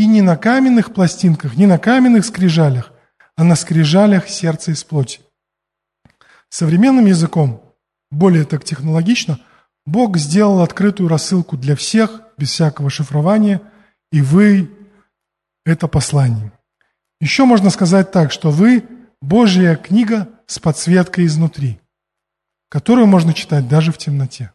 И 0.00 0.06
не 0.06 0.22
на 0.22 0.38
каменных 0.38 0.94
пластинках, 0.94 1.56
не 1.58 1.66
на 1.66 1.78
каменных 1.78 2.24
скрижалях, 2.24 2.90
а 3.36 3.44
на 3.44 3.54
скрижалях 3.54 4.30
сердца 4.30 4.70
из 4.70 4.82
плоти. 4.82 5.20
Современным 6.48 7.04
языком, 7.04 7.62
более 8.10 8.46
так 8.46 8.64
технологично, 8.64 9.40
Бог 9.84 10.16
сделал 10.16 10.62
открытую 10.62 11.10
рассылку 11.10 11.58
для 11.58 11.76
всех, 11.76 12.22
без 12.38 12.48
всякого 12.48 12.88
шифрования, 12.88 13.60
и 14.10 14.22
вы– 14.22 14.70
это 15.66 15.86
послание. 15.86 16.50
Еще 17.20 17.44
можно 17.44 17.68
сказать 17.68 18.10
так, 18.10 18.32
что 18.32 18.50
вы– 18.50 18.88
Божья 19.20 19.76
книга 19.76 20.30
с 20.46 20.58
подсветкой 20.58 21.26
изнутри, 21.26 21.78
которую 22.70 23.06
можно 23.06 23.34
читать 23.34 23.68
даже 23.68 23.92
в 23.92 23.98
темноте. 23.98 24.50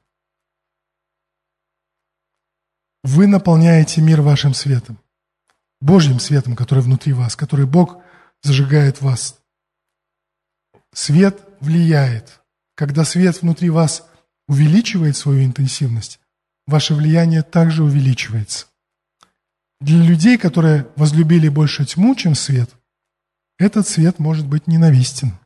Вы 3.03 3.27
наполняете 3.27 4.01
мир 4.01 4.21
вашим 4.21 4.55
светом. 4.55 4.97
Божьим 5.85 6.19
светом, 6.19 6.55
который 6.55 6.83
внутри 6.83 7.13
вас, 7.13 7.35
который 7.35 7.67
Бог 7.67 8.01
зажигает 8.41 9.01
вас. 9.01 9.39
Свет 10.93 11.39
влияет. 11.59 12.41
Когда 12.75 13.05
свет 13.05 13.41
внутри 13.41 13.69
вас 13.69 14.07
увеличивает 14.47 15.15
свою 15.15 15.45
интенсивность, 15.45 16.19
ваше 16.65 16.95
влияние 16.95 17.43
также 17.43 17.83
увеличивается. 17.83 18.65
Для 19.79 20.03
людей, 20.03 20.39
которые 20.39 20.87
возлюбили 20.95 21.49
больше 21.49 21.85
тьму, 21.85 22.15
чем 22.15 22.33
свет, 22.33 22.71
этот 23.59 23.87
свет 23.87 24.17
может 24.17 24.47
быть 24.47 24.65
ненавистен. 24.65 25.37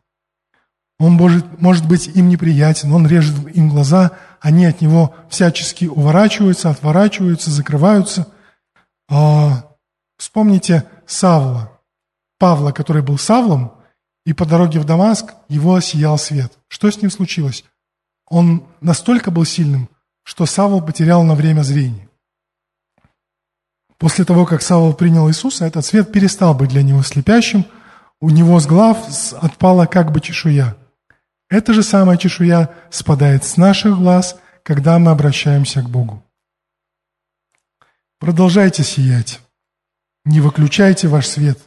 Он 1.00 1.14
может, 1.14 1.62
может 1.62 1.86
быть 1.86 2.08
им 2.08 2.30
неприятен, 2.30 2.94
он 2.94 3.06
режет 3.08 3.36
им 3.56 3.70
глаза, 3.70 4.12
они 4.40 4.66
от 4.66 4.80
него 4.80 5.16
всячески 5.30 5.86
уворачиваются, 5.86 6.70
отворачиваются, 6.70 7.52
закрываются. 7.52 8.28
Вспомните 10.20 10.86
Савла, 11.08 11.72
Павла, 12.38 12.74
который 12.74 13.02
был 13.02 13.18
Савлом, 13.18 13.72
и 14.26 14.34
по 14.34 14.46
дороге 14.46 14.80
в 14.80 14.84
Дамаск 14.86 15.34
его 15.48 15.76
осиял 15.76 16.18
свет. 16.18 16.52
Что 16.68 16.92
с 16.92 17.02
ним 17.02 17.10
случилось? 17.10 17.64
Он 18.28 18.68
настолько 18.82 19.32
был 19.32 19.46
сильным, 19.46 19.90
что 20.24 20.46
Савл 20.46 20.82
потерял 20.86 21.24
на 21.24 21.36
время 21.36 21.62
зрение. 21.62 22.10
После 23.98 24.26
того, 24.26 24.46
как 24.46 24.62
Савл 24.62 24.94
принял 24.94 25.30
Иисуса, 25.30 25.66
этот 25.66 25.86
свет 25.86 26.12
перестал 26.12 26.54
быть 26.54 26.70
для 26.70 26.84
него 26.84 27.02
слепящим, 27.02 27.66
у 28.20 28.30
него 28.30 28.60
с 28.60 28.68
глав 28.68 28.98
отпала 29.42 29.86
как 29.86 30.12
бы 30.12 30.20
чешуя. 30.20 30.76
Эта 31.50 31.72
же 31.72 31.82
самая 31.82 32.18
чешуя 32.18 32.76
спадает 32.90 33.46
с 33.46 33.56
наших 33.56 33.98
глаз, 33.98 34.38
когда 34.64 35.00
мы 35.00 35.12
обращаемся 35.12 35.82
к 35.82 35.90
Богу. 35.90 36.22
Продолжайте 38.20 38.84
сиять. 38.84 39.40
Не 40.30 40.42
выключайте 40.42 41.08
ваш 41.08 41.26
свет. 41.26 41.58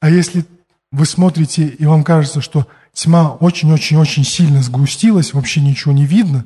А 0.00 0.10
если 0.10 0.44
вы 0.92 1.06
смотрите, 1.06 1.66
и 1.66 1.86
вам 1.86 2.04
кажется, 2.04 2.42
что 2.42 2.68
тьма 2.92 3.32
очень-очень-очень 3.32 4.24
сильно 4.24 4.60
сгустилась, 4.60 5.32
вообще 5.32 5.62
ничего 5.62 5.94
не 5.94 6.04
видно, 6.04 6.44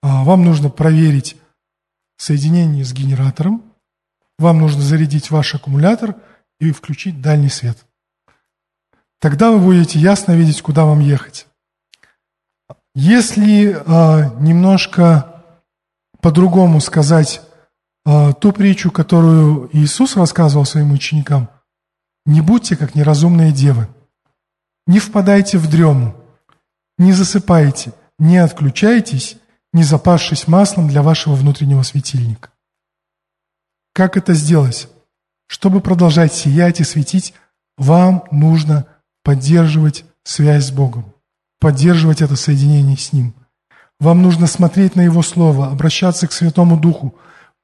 а 0.00 0.22
вам 0.22 0.44
нужно 0.44 0.70
проверить 0.70 1.36
соединение 2.18 2.84
с 2.84 2.92
генератором, 2.92 3.64
вам 4.38 4.60
нужно 4.60 4.80
зарядить 4.80 5.32
ваш 5.32 5.56
аккумулятор 5.56 6.14
и 6.60 6.70
включить 6.70 7.20
дальний 7.20 7.48
свет. 7.48 7.84
Тогда 9.18 9.50
вы 9.50 9.58
будете 9.58 9.98
ясно 9.98 10.36
видеть, 10.36 10.62
куда 10.62 10.84
вам 10.84 11.00
ехать. 11.00 11.48
Если 12.94 13.76
а, 13.86 14.32
немножко 14.38 15.42
по-другому 16.20 16.80
сказать 16.80 17.42
ту 18.40 18.52
притчу, 18.52 18.90
которую 18.90 19.68
Иисус 19.72 20.16
рассказывал 20.16 20.64
своим 20.64 20.92
ученикам. 20.92 21.48
Не 22.24 22.40
будьте 22.40 22.76
как 22.76 22.94
неразумные 22.94 23.52
девы. 23.52 23.88
Не 24.86 24.98
впадайте 24.98 25.58
в 25.58 25.68
дрему. 25.68 26.14
Не 26.96 27.12
засыпайте. 27.12 27.92
Не 28.18 28.38
отключайтесь, 28.38 29.36
не 29.72 29.84
запасшись 29.84 30.48
маслом 30.48 30.88
для 30.88 31.02
вашего 31.02 31.34
внутреннего 31.34 31.82
светильника. 31.82 32.50
Как 33.92 34.16
это 34.16 34.34
сделать? 34.34 34.88
Чтобы 35.46 35.80
продолжать 35.80 36.32
сиять 36.32 36.80
и 36.80 36.84
светить, 36.84 37.34
вам 37.76 38.24
нужно 38.30 38.86
поддерживать 39.22 40.04
связь 40.24 40.66
с 40.66 40.70
Богом, 40.70 41.12
поддерживать 41.60 42.22
это 42.22 42.36
соединение 42.36 42.96
с 42.96 43.12
Ним. 43.12 43.34
Вам 44.00 44.22
нужно 44.22 44.46
смотреть 44.46 44.96
на 44.96 45.02
Его 45.02 45.22
Слово, 45.22 45.68
обращаться 45.68 46.26
к 46.26 46.32
Святому 46.32 46.78
Духу, 46.78 47.14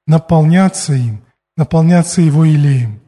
наполняться 0.06 0.94
им, 0.94 1.24
наполняться 1.56 2.20
Его 2.20 2.46
илеем. 2.46 3.00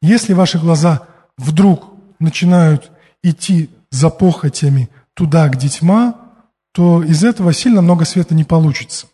Если 0.00 0.32
ваши 0.32 0.58
глаза 0.58 1.06
вдруг 1.36 1.94
начинают 2.18 2.90
идти 3.22 3.70
за 3.90 4.10
похотями 4.10 4.88
туда, 5.14 5.48
где 5.48 5.68
тьма, 5.68 6.14
то 6.72 7.02
из 7.02 7.24
этого 7.24 7.52
сильно 7.52 7.82
много 7.82 8.04
света 8.04 8.34
не 8.34 8.44
получится. 8.44 9.06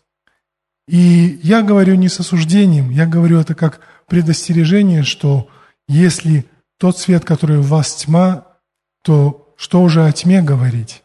И 0.87 1.39
я 1.41 1.63
говорю 1.63 1.95
не 1.95 2.09
с 2.09 2.19
осуждением, 2.19 2.91
я 2.91 3.07
говорю 3.07 3.39
это 3.39 3.55
как 3.55 3.79
предостережение, 4.07 5.03
что 5.03 5.49
если 5.87 6.45
тот 6.77 6.97
свет, 6.97 7.25
который 7.25 7.57
у 7.57 7.63
вас 7.63 7.95
тьма, 7.95 8.45
то 9.01 9.53
что 9.57 9.81
уже 9.81 10.05
о 10.05 10.11
тьме 10.11 10.41
говорить? 10.41 11.03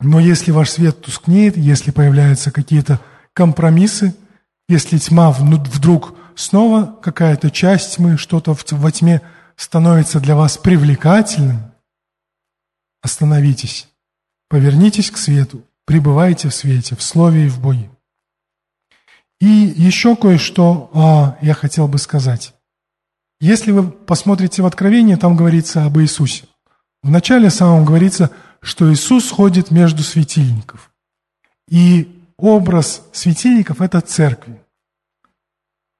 Но 0.00 0.20
если 0.20 0.50
ваш 0.50 0.70
свет 0.70 1.00
тускнеет, 1.00 1.56
если 1.56 1.90
появляются 1.90 2.50
какие-то 2.50 3.00
компромиссы, 3.36 4.16
если 4.66 4.96
тьма 4.96 5.30
вдруг 5.30 6.14
снова 6.34 6.98
какая-то 7.02 7.50
часть 7.50 7.96
тьмы, 7.96 8.16
что-то 8.16 8.56
во 8.70 8.90
тьме 8.90 9.20
становится 9.56 10.20
для 10.20 10.34
вас 10.34 10.56
привлекательным, 10.56 11.70
остановитесь, 13.02 13.88
повернитесь 14.48 15.10
к 15.10 15.18
свету, 15.18 15.62
пребывайте 15.84 16.48
в 16.48 16.54
свете, 16.54 16.96
в 16.96 17.02
Слове 17.02 17.44
и 17.44 17.48
в 17.48 17.60
Боге. 17.60 17.90
И 19.38 19.46
еще 19.46 20.16
кое-что 20.16 20.90
а, 20.94 21.36
я 21.42 21.52
хотел 21.52 21.88
бы 21.88 21.98
сказать. 21.98 22.54
Если 23.38 23.70
вы 23.70 23.90
посмотрите 23.90 24.62
в 24.62 24.66
Откровение, 24.66 25.18
там 25.18 25.36
говорится 25.36 25.84
об 25.84 25.98
Иисусе. 25.98 26.46
В 27.02 27.10
начале 27.10 27.50
самом 27.50 27.84
говорится, 27.84 28.30
что 28.62 28.90
Иисус 28.90 29.30
ходит 29.30 29.70
между 29.70 30.02
светильников. 30.02 30.90
И 31.68 32.15
образ 32.38 33.02
светильников– 33.12 33.80
это 33.82 34.00
церкви. 34.00 34.60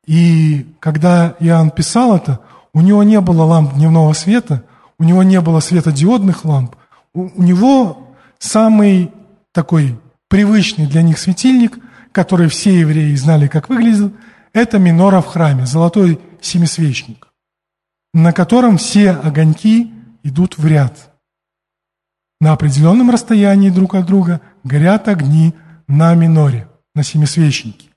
И 0.06 0.66
когда 0.80 1.36
Иоанн 1.40 1.70
писал 1.70 2.16
это, 2.16 2.40
у 2.72 2.80
него 2.80 3.02
не 3.02 3.20
было 3.20 3.42
ламп 3.42 3.74
дневного 3.74 4.12
света, 4.12 4.62
у 4.98 5.04
него 5.04 5.22
не 5.22 5.40
было 5.40 5.60
светодиодных 5.60 6.44
ламп, 6.44 6.76
у, 7.12 7.22
у 7.22 7.42
него 7.42 8.14
самый 8.38 9.12
такой 9.52 9.98
привычный 10.28 10.86
для 10.86 11.02
них 11.02 11.18
светильник, 11.18 11.78
который 12.12 12.48
все 12.48 12.80
евреи 12.80 13.14
знали, 13.14 13.48
как 13.48 13.68
выглядит, 13.68 14.12
это 14.52 14.78
минора 14.78 15.20
в 15.20 15.26
храме, 15.26 15.66
золотой 15.66 16.20
семисвечник, 16.40 17.28
на 18.14 18.32
котором 18.32 18.78
все 18.78 19.10
огоньки 19.10 19.92
идут 20.22 20.56
в 20.56 20.66
ряд. 20.66 21.12
На 22.40 22.52
определенном 22.52 23.10
расстоянии 23.10 23.70
друг 23.70 23.94
от 23.94 24.06
друга 24.06 24.40
горят 24.62 25.08
огни 25.08 25.54
на 25.88 26.14
миноре, 26.14 26.68
на 26.94 27.02
семисвечнике. 27.02 27.90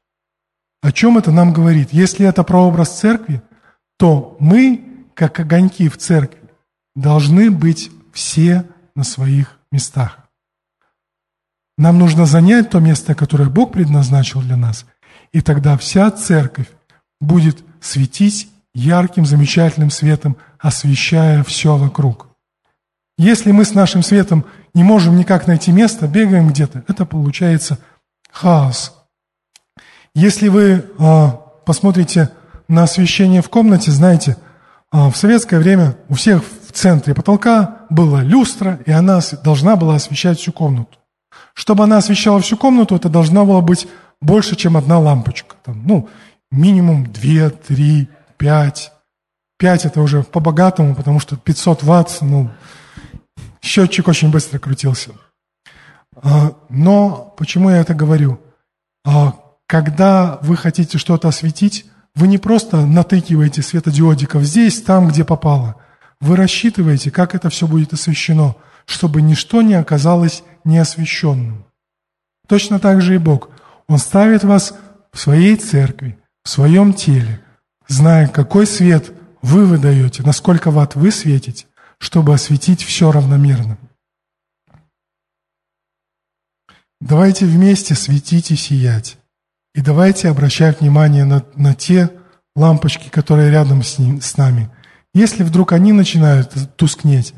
О 0.81 0.91
чем 0.91 1.17
это 1.17 1.31
нам 1.31 1.53
говорит? 1.53 1.89
Если 1.91 2.25
это 2.25 2.43
прообраз 2.43 2.99
церкви, 2.99 3.41
то 3.97 4.37
мы, 4.39 5.05
как 5.13 5.39
огоньки 5.39 5.89
в 5.89 5.97
церкви, 5.97 6.41
должны 6.95 7.51
быть 7.51 7.91
все 8.13 8.65
на 8.95 9.03
своих 9.03 9.59
местах. 9.71 10.29
Нам 11.77 11.97
нужно 11.97 12.25
занять 12.25 12.69
то 12.69 12.79
место, 12.79 13.15
которое 13.15 13.49
Бог 13.49 13.73
предназначил 13.73 14.41
для 14.41 14.57
нас, 14.57 14.85
и 15.31 15.41
тогда 15.41 15.77
вся 15.77 16.11
церковь 16.11 16.67
будет 17.21 17.63
светить 17.79 18.49
ярким, 18.73 19.25
замечательным 19.25 19.89
светом, 19.89 20.37
освещая 20.57 21.43
все 21.43 21.77
вокруг. 21.77 22.27
Если 23.17 23.51
мы 23.51 23.65
с 23.65 23.73
нашим 23.73 24.03
светом 24.03 24.45
не 24.74 24.84
можем 24.84 25.17
никак 25.17 25.47
найти 25.47 25.72
место, 25.72 26.07
бегаем 26.07 26.49
где-то, 26.49 26.84
это 26.88 27.05
получается 27.05 27.80
хаос. 28.32 28.95
Если 30.15 30.47
вы 30.47 30.86
э, 30.97 31.28
посмотрите 31.65 32.30
на 32.67 32.84
освещение 32.84 33.41
в 33.41 33.49
комнате, 33.49 33.91
знаете, 33.91 34.38
э, 34.91 35.09
в 35.09 35.15
советское 35.15 35.59
время 35.59 35.95
у 36.07 36.15
всех 36.15 36.43
в 36.43 36.72
центре 36.72 37.13
потолка 37.13 37.80
была 37.89 38.22
люстра, 38.22 38.80
и 38.86 38.91
она 38.91 39.20
должна 39.43 39.76
была 39.76 39.95
освещать 39.95 40.39
всю 40.39 40.51
комнату. 40.51 40.97
Чтобы 41.53 41.84
она 41.84 41.97
освещала 41.97 42.39
всю 42.41 42.57
комнату, 42.57 42.95
это 42.95 43.09
должна 43.09 43.43
была 43.43 43.61
быть 43.61 43.88
больше, 44.22 44.55
чем 44.55 44.78
одна 44.78 44.99
лампочка. 44.99 45.55
Там, 45.63 45.86
ну, 45.86 46.09
минимум 46.51 47.11
две, 47.11 47.49
три, 47.49 48.09
пять. 48.38 48.91
Пять 49.57 49.86
это 49.86 50.01
уже 50.01 50.24
по-богатому, 50.24 50.95
потому 50.95 51.20
что 51.20 51.36
500 51.36 51.84
ватт, 51.84 52.17
ну, 52.22 52.49
счетчик 53.62 54.07
очень 54.07 54.32
быстро 54.32 54.60
крутился. 54.60 55.12
А, 56.16 56.53
но 56.70 57.34
почему 57.38 57.70
я 57.70 57.78
это 57.78 57.93
говорю? 57.93 58.39
А, 59.05 59.36
когда 59.68 60.39
вы 60.41 60.57
хотите 60.57 60.97
что-то 60.97 61.28
осветить, 61.28 61.86
вы 62.16 62.28
не 62.28 62.38
просто 62.38 62.86
натыкиваете 62.86 63.62
светодиодиков 63.62 64.43
здесь, 64.43 64.82
там, 64.82 65.07
где 65.07 65.24
попало. 65.24 65.76
Вы 66.20 66.36
рассчитываете, 66.36 67.12
как 67.12 67.36
это 67.36 67.49
все 67.49 67.68
будет 67.68 67.93
освещено, 67.93 68.57
чтобы 68.86 69.22
ничто 69.22 69.62
не 69.62 69.76
оказалось 69.76 70.43
неосвященным. 70.66 71.66
Точно 72.47 72.80
так 72.80 73.01
же 73.01 73.16
и 73.16 73.20
Бог. 73.20 73.49
Он 73.88 73.99
ставит 73.99 74.43
вас 74.43 74.74
в 75.14 75.20
своей 75.20 75.55
церкви, 75.55 76.18
в 76.43 76.49
своем 76.49 76.93
теле, 76.93 77.41
зная, 77.88 78.28
какой 78.28 78.66
свет 78.66 79.12
вы 79.41 79.66
выдаете, 79.66 80.24
насколько 80.24 80.72
ватт 80.72 80.95
вы 80.95 81.12
светите, 81.12 81.66
чтобы 82.00 82.34
осветить 82.34 82.84
все 82.84 83.12
равномерно. 83.12 83.78
Давайте 87.00 87.45
вместе 87.45 87.95
светить 87.95 88.52
и 88.52 88.56
сиять. 88.56 89.18
И 89.74 89.82
давайте 89.82 90.30
обращать 90.30 90.82
внимание 90.82 91.24
на, 91.24 91.45
на 91.56 91.74
те 91.74 92.10
лампочки, 92.56 93.10
которые 93.10 93.52
рядом 93.52 93.84
с, 93.84 94.00
ним, 94.00 94.20
с 94.20 94.36
нами. 94.36 94.70
Если 95.14 95.43
вдруг 95.43 95.72
они 95.72 95.93
начинают 95.93 96.76
тускнеть, 96.76 97.34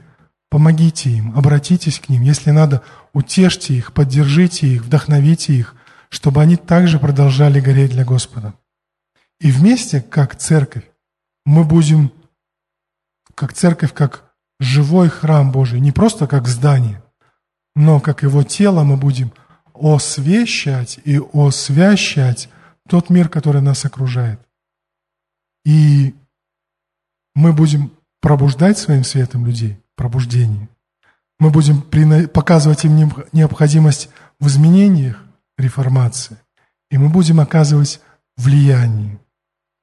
Помогите 0.51 1.09
им, 1.09 1.31
обратитесь 1.37 1.97
к 2.01 2.09
ним. 2.09 2.23
Если 2.23 2.51
надо, 2.51 2.83
утешьте 3.13 3.73
их, 3.73 3.93
поддержите 3.93 4.67
их, 4.67 4.83
вдохновите 4.83 5.53
их, 5.53 5.75
чтобы 6.09 6.41
они 6.41 6.57
также 6.57 6.99
продолжали 6.99 7.61
гореть 7.61 7.91
для 7.91 8.03
Господа. 8.03 8.53
И 9.39 9.49
вместе, 9.49 10.01
как 10.01 10.35
церковь, 10.35 10.83
мы 11.45 11.63
будем, 11.63 12.11
как 13.33 13.53
церковь, 13.53 13.93
как 13.93 14.30
живой 14.61 15.09
храм 15.09 15.51
Божий, 15.51 15.79
не 15.79 15.91
просто 15.91 16.27
как 16.27 16.47
здание, 16.47 17.03
но 17.75 17.99
как 17.99 18.21
его 18.21 18.43
тело 18.43 18.83
мы 18.83 18.95
будем 18.95 19.33
освещать 19.73 20.99
и 21.03 21.19
освящать 21.33 22.47
тот 22.87 23.09
мир, 23.09 23.27
который 23.27 23.61
нас 23.61 23.83
окружает. 23.85 24.39
И 25.65 26.15
мы 27.33 27.53
будем 27.53 27.91
пробуждать 28.21 28.77
своим 28.77 29.03
светом 29.03 29.47
людей, 29.47 29.79
пробуждении. 29.95 30.69
Мы 31.39 31.49
будем 31.49 31.81
показывать 32.27 32.85
им 32.85 33.11
необходимость 33.31 34.09
в 34.39 34.47
изменениях 34.47 35.23
реформации, 35.57 36.37
и 36.91 36.99
мы 36.99 37.09
будем 37.09 37.39
оказывать 37.39 37.99
влияние, 38.37 39.19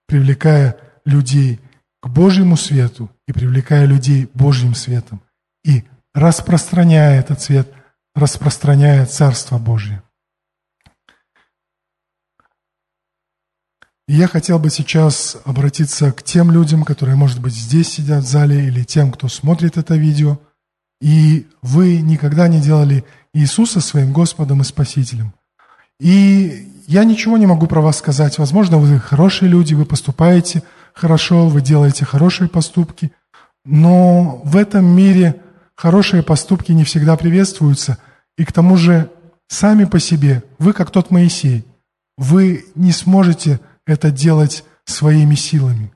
привлекая 0.07 0.77
людей 1.05 1.61
к 2.01 2.09
Божьему 2.09 2.57
свету 2.57 3.11
и 3.27 3.33
привлекая 3.33 3.85
людей 3.85 4.29
Божьим 4.35 4.75
светом, 4.75 5.21
и 5.65 5.85
распространяя 6.15 7.21
этот 7.21 7.41
свет, 7.41 7.73
распространяя 8.15 9.05
Царство 9.07 9.59
Божье. 9.59 10.03
И 14.07 14.15
я 14.15 14.27
хотел 14.27 14.59
бы 14.59 14.71
сейчас 14.71 15.37
обратиться 15.45 16.13
к 16.13 16.23
тем 16.23 16.51
людям, 16.51 16.85
которые, 16.85 17.15
может 17.15 17.41
быть, 17.41 17.53
здесь 17.53 17.93
сидят 17.93 18.25
в 18.25 18.27
зале, 18.27 18.67
или 18.67 18.83
тем, 18.83 19.13
кто 19.13 19.29
смотрит 19.29 19.77
это 19.77 19.97
видео, 19.97 20.39
и 21.03 21.47
вы 21.61 22.01
никогда 22.01 22.49
не 22.49 22.61
делали 22.61 23.05
Иисуса 23.35 23.81
своим 23.81 24.13
Господом 24.13 24.63
и 24.63 24.65
Спасителем. 24.65 25.35
И 26.01 26.73
я 26.87 27.05
ничего 27.05 27.37
не 27.37 27.47
могу 27.47 27.67
про 27.67 27.83
вас 27.83 27.99
сказать. 27.99 28.39
Возможно, 28.39 28.79
вы 28.79 28.99
хорошие 28.99 29.51
люди, 29.51 29.75
вы 29.75 29.85
поступаете 29.85 30.63
хорошо, 30.99 31.49
вы 31.49 31.63
делаете 31.63 32.05
хорошие 32.05 32.49
поступки, 32.49 33.13
но 33.65 34.41
в 34.45 34.57
этом 34.57 34.85
мире 34.85 35.41
хорошие 35.77 36.23
поступки 36.23 36.73
не 36.73 36.85
всегда 36.85 37.17
приветствуются. 37.17 37.99
И 38.37 38.45
к 38.45 38.53
тому 38.53 38.77
же 38.77 39.11
сами 39.47 39.85
по 39.85 40.01
себе, 40.01 40.43
вы 40.59 40.73
как 40.73 40.91
тот 40.91 41.11
Моисей, 41.11 41.65
вы 42.17 42.67
не 42.75 42.93
сможете 42.93 43.61
это 43.87 44.11
делать 44.11 44.65
своими 44.85 45.35
силами. 45.35 45.93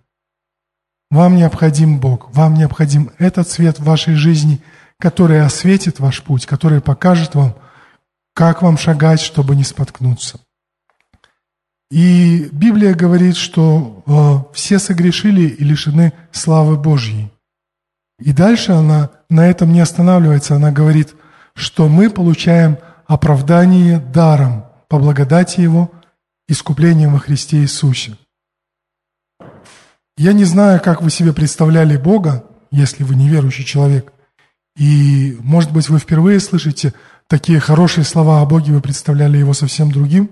Вам 1.10 1.36
необходим 1.36 1.98
Бог, 1.98 2.32
вам 2.32 2.54
необходим 2.54 3.10
этот 3.18 3.48
свет 3.48 3.78
в 3.78 3.84
вашей 3.84 4.14
жизни, 4.14 4.62
который 4.98 5.44
осветит 5.44 5.98
ваш 5.98 6.22
путь, 6.22 6.46
который 6.46 6.80
покажет 6.80 7.34
вам, 7.34 7.56
как 8.34 8.62
вам 8.62 8.78
шагать, 8.78 9.20
чтобы 9.20 9.56
не 9.56 9.64
споткнуться. 9.64 10.40
И 11.92 12.48
Библия 12.52 12.94
говорит, 12.94 13.36
что 13.36 14.02
э, 14.06 14.54
все 14.54 14.78
согрешили 14.78 15.42
и 15.42 15.62
лишены 15.62 16.14
славы 16.30 16.78
Божьей. 16.78 17.30
И 18.18 18.32
дальше 18.32 18.72
она 18.72 19.10
на 19.28 19.46
этом 19.46 19.74
не 19.74 19.80
останавливается. 19.80 20.56
Она 20.56 20.72
говорит, 20.72 21.14
что 21.54 21.90
мы 21.90 22.08
получаем 22.08 22.78
оправдание 23.06 23.98
даром 23.98 24.64
по 24.88 24.98
благодати 24.98 25.60
Его, 25.60 25.92
искуплением 26.48 27.12
во 27.12 27.18
Христе 27.18 27.58
Иисусе. 27.58 28.16
Я 30.16 30.32
не 30.32 30.44
знаю, 30.44 30.80
как 30.80 31.02
вы 31.02 31.10
себе 31.10 31.34
представляли 31.34 31.98
Бога, 31.98 32.46
если 32.70 33.04
вы 33.04 33.16
неверующий 33.16 33.66
человек. 33.66 34.14
И, 34.78 35.36
может 35.40 35.70
быть, 35.70 35.90
вы 35.90 35.98
впервые 35.98 36.40
слышите 36.40 36.94
такие 37.26 37.60
хорошие 37.60 38.04
слова 38.04 38.40
о 38.40 38.46
Боге, 38.46 38.72
вы 38.72 38.80
представляли 38.80 39.36
Его 39.36 39.52
совсем 39.52 39.92
другим. 39.92 40.30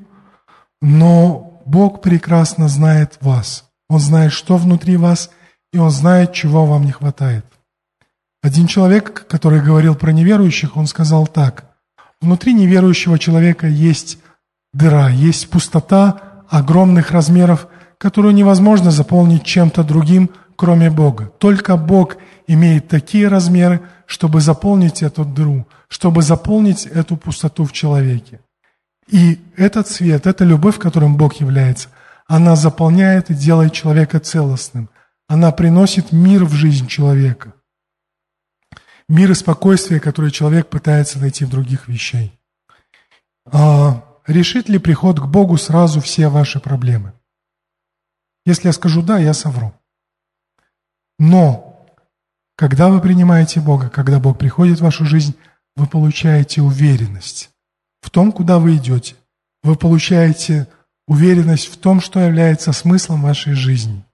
Но 0.81 1.50
Бог 1.67 2.01
прекрасно 2.01 2.69
знает 2.69 3.19
вас. 3.21 3.65
Он 3.89 4.01
знает, 4.01 4.33
что 4.33 4.57
внутри 4.57 4.97
вас, 4.97 5.31
и 5.73 5.79
Он 5.79 5.91
знает, 5.91 6.33
чего 6.33 6.67
вам 6.67 6.85
не 6.85 6.93
хватает. 6.93 7.45
Один 8.43 8.67
человек, 8.67 9.27
который 9.29 9.61
говорил 9.61 9.95
про 9.95 10.13
неверующих, 10.13 10.77
он 10.77 10.87
сказал 10.87 11.27
так. 11.27 11.67
Внутри 12.23 12.55
неверующего 12.55 13.19
человека 13.19 13.67
есть 13.67 14.19
дыра, 14.73 15.11
есть 15.11 15.51
пустота 15.51 16.45
огромных 16.49 17.11
размеров, 17.11 17.69
которую 17.99 18.35
невозможно 18.35 18.91
заполнить 18.91 19.45
чем-то 19.45 19.85
другим, 19.85 20.31
кроме 20.57 20.91
Бога. 20.91 21.27
Только 21.39 21.77
Бог 21.77 22.17
имеет 22.47 22.89
такие 22.89 23.29
размеры, 23.29 23.83
чтобы 24.07 24.41
заполнить 24.41 25.03
эту 25.03 25.25
дыру, 25.25 25.67
чтобы 25.89 26.23
заполнить 26.23 26.87
эту 26.87 27.17
пустоту 27.17 27.65
в 27.65 27.73
человеке. 27.73 28.41
И 29.11 29.41
этот 29.57 29.89
свет, 29.89 30.27
эта 30.27 30.45
любовь, 30.45 30.79
которым 30.79 31.17
Бог 31.17 31.35
является, 31.35 31.89
она 32.27 32.55
заполняет 32.55 33.31
и 33.31 33.35
делает 33.35 33.73
человека 33.73 34.21
целостным. 34.21 34.89
Она 35.27 35.51
приносит 35.51 36.13
мир 36.13 36.45
в 36.45 36.53
жизнь 36.53 36.87
человека. 36.87 37.55
Мир 39.09 39.33
и 39.33 39.35
спокойствие, 39.35 39.99
которое 39.99 40.31
человек 40.31 40.69
пытается 40.69 41.19
найти 41.19 41.45
в 41.45 41.51
других 41.51 41.89
вещей. 41.89 42.39
А 43.51 44.05
решит 44.29 44.69
ли 44.69 44.79
приход 44.79 45.19
к 45.19 45.27
Богу 45.27 45.57
сразу 45.57 46.01
все 46.01 46.29
ваши 46.29 46.61
проблемы? 46.61 47.13
Если 48.47 48.69
я 48.69 48.73
скажу 48.73 49.03
«да», 49.03 49.19
я 49.19 49.35
совру. 49.35 49.75
Но, 51.19 51.85
когда 52.55 52.89
вы 52.89 53.01
принимаете 53.01 53.61
Бога, 53.61 53.89
когда 53.89 54.21
Бог 54.21 54.39
приходит 54.39 54.79
в 54.79 54.85
вашу 54.85 55.05
жизнь, 55.05 55.35
вы 55.75 55.89
получаете 55.89 56.63
уверенность 56.63 57.50
в 58.01 58.11
том, 58.11 58.33
куда 58.33 58.59
вы 58.59 58.77
идете. 58.77 59.15
Вы 59.63 59.77
получаете 59.77 60.69
уверенность 61.07 61.67
в 61.67 61.77
том, 61.77 62.01
что 62.01 62.21
является 62.21 62.73
смыслом 62.73 63.23
вашей 63.23 63.55
жизни. 63.55 64.05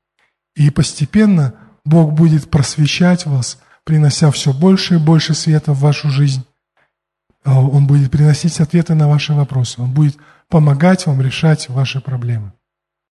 И 0.54 0.70
постепенно 0.70 1.54
Бог 1.84 2.12
будет 2.12 2.50
просвещать 2.50 3.26
вас, 3.26 3.58
принося 3.84 4.30
все 4.30 4.52
больше 4.52 4.94
и 4.94 4.98
больше 4.98 5.34
света 5.34 5.72
в 5.72 5.80
вашу 5.80 6.10
жизнь. 6.10 6.44
А 7.44 7.60
Он 7.60 7.86
будет 7.86 8.10
приносить 8.10 8.60
ответы 8.60 8.94
на 8.94 9.08
ваши 9.08 9.32
вопросы. 9.32 9.80
Он 9.80 9.92
будет 9.92 10.16
помогать 10.48 11.06
вам 11.06 11.20
решать 11.20 11.68
ваши 11.68 12.00
проблемы. 12.00 12.52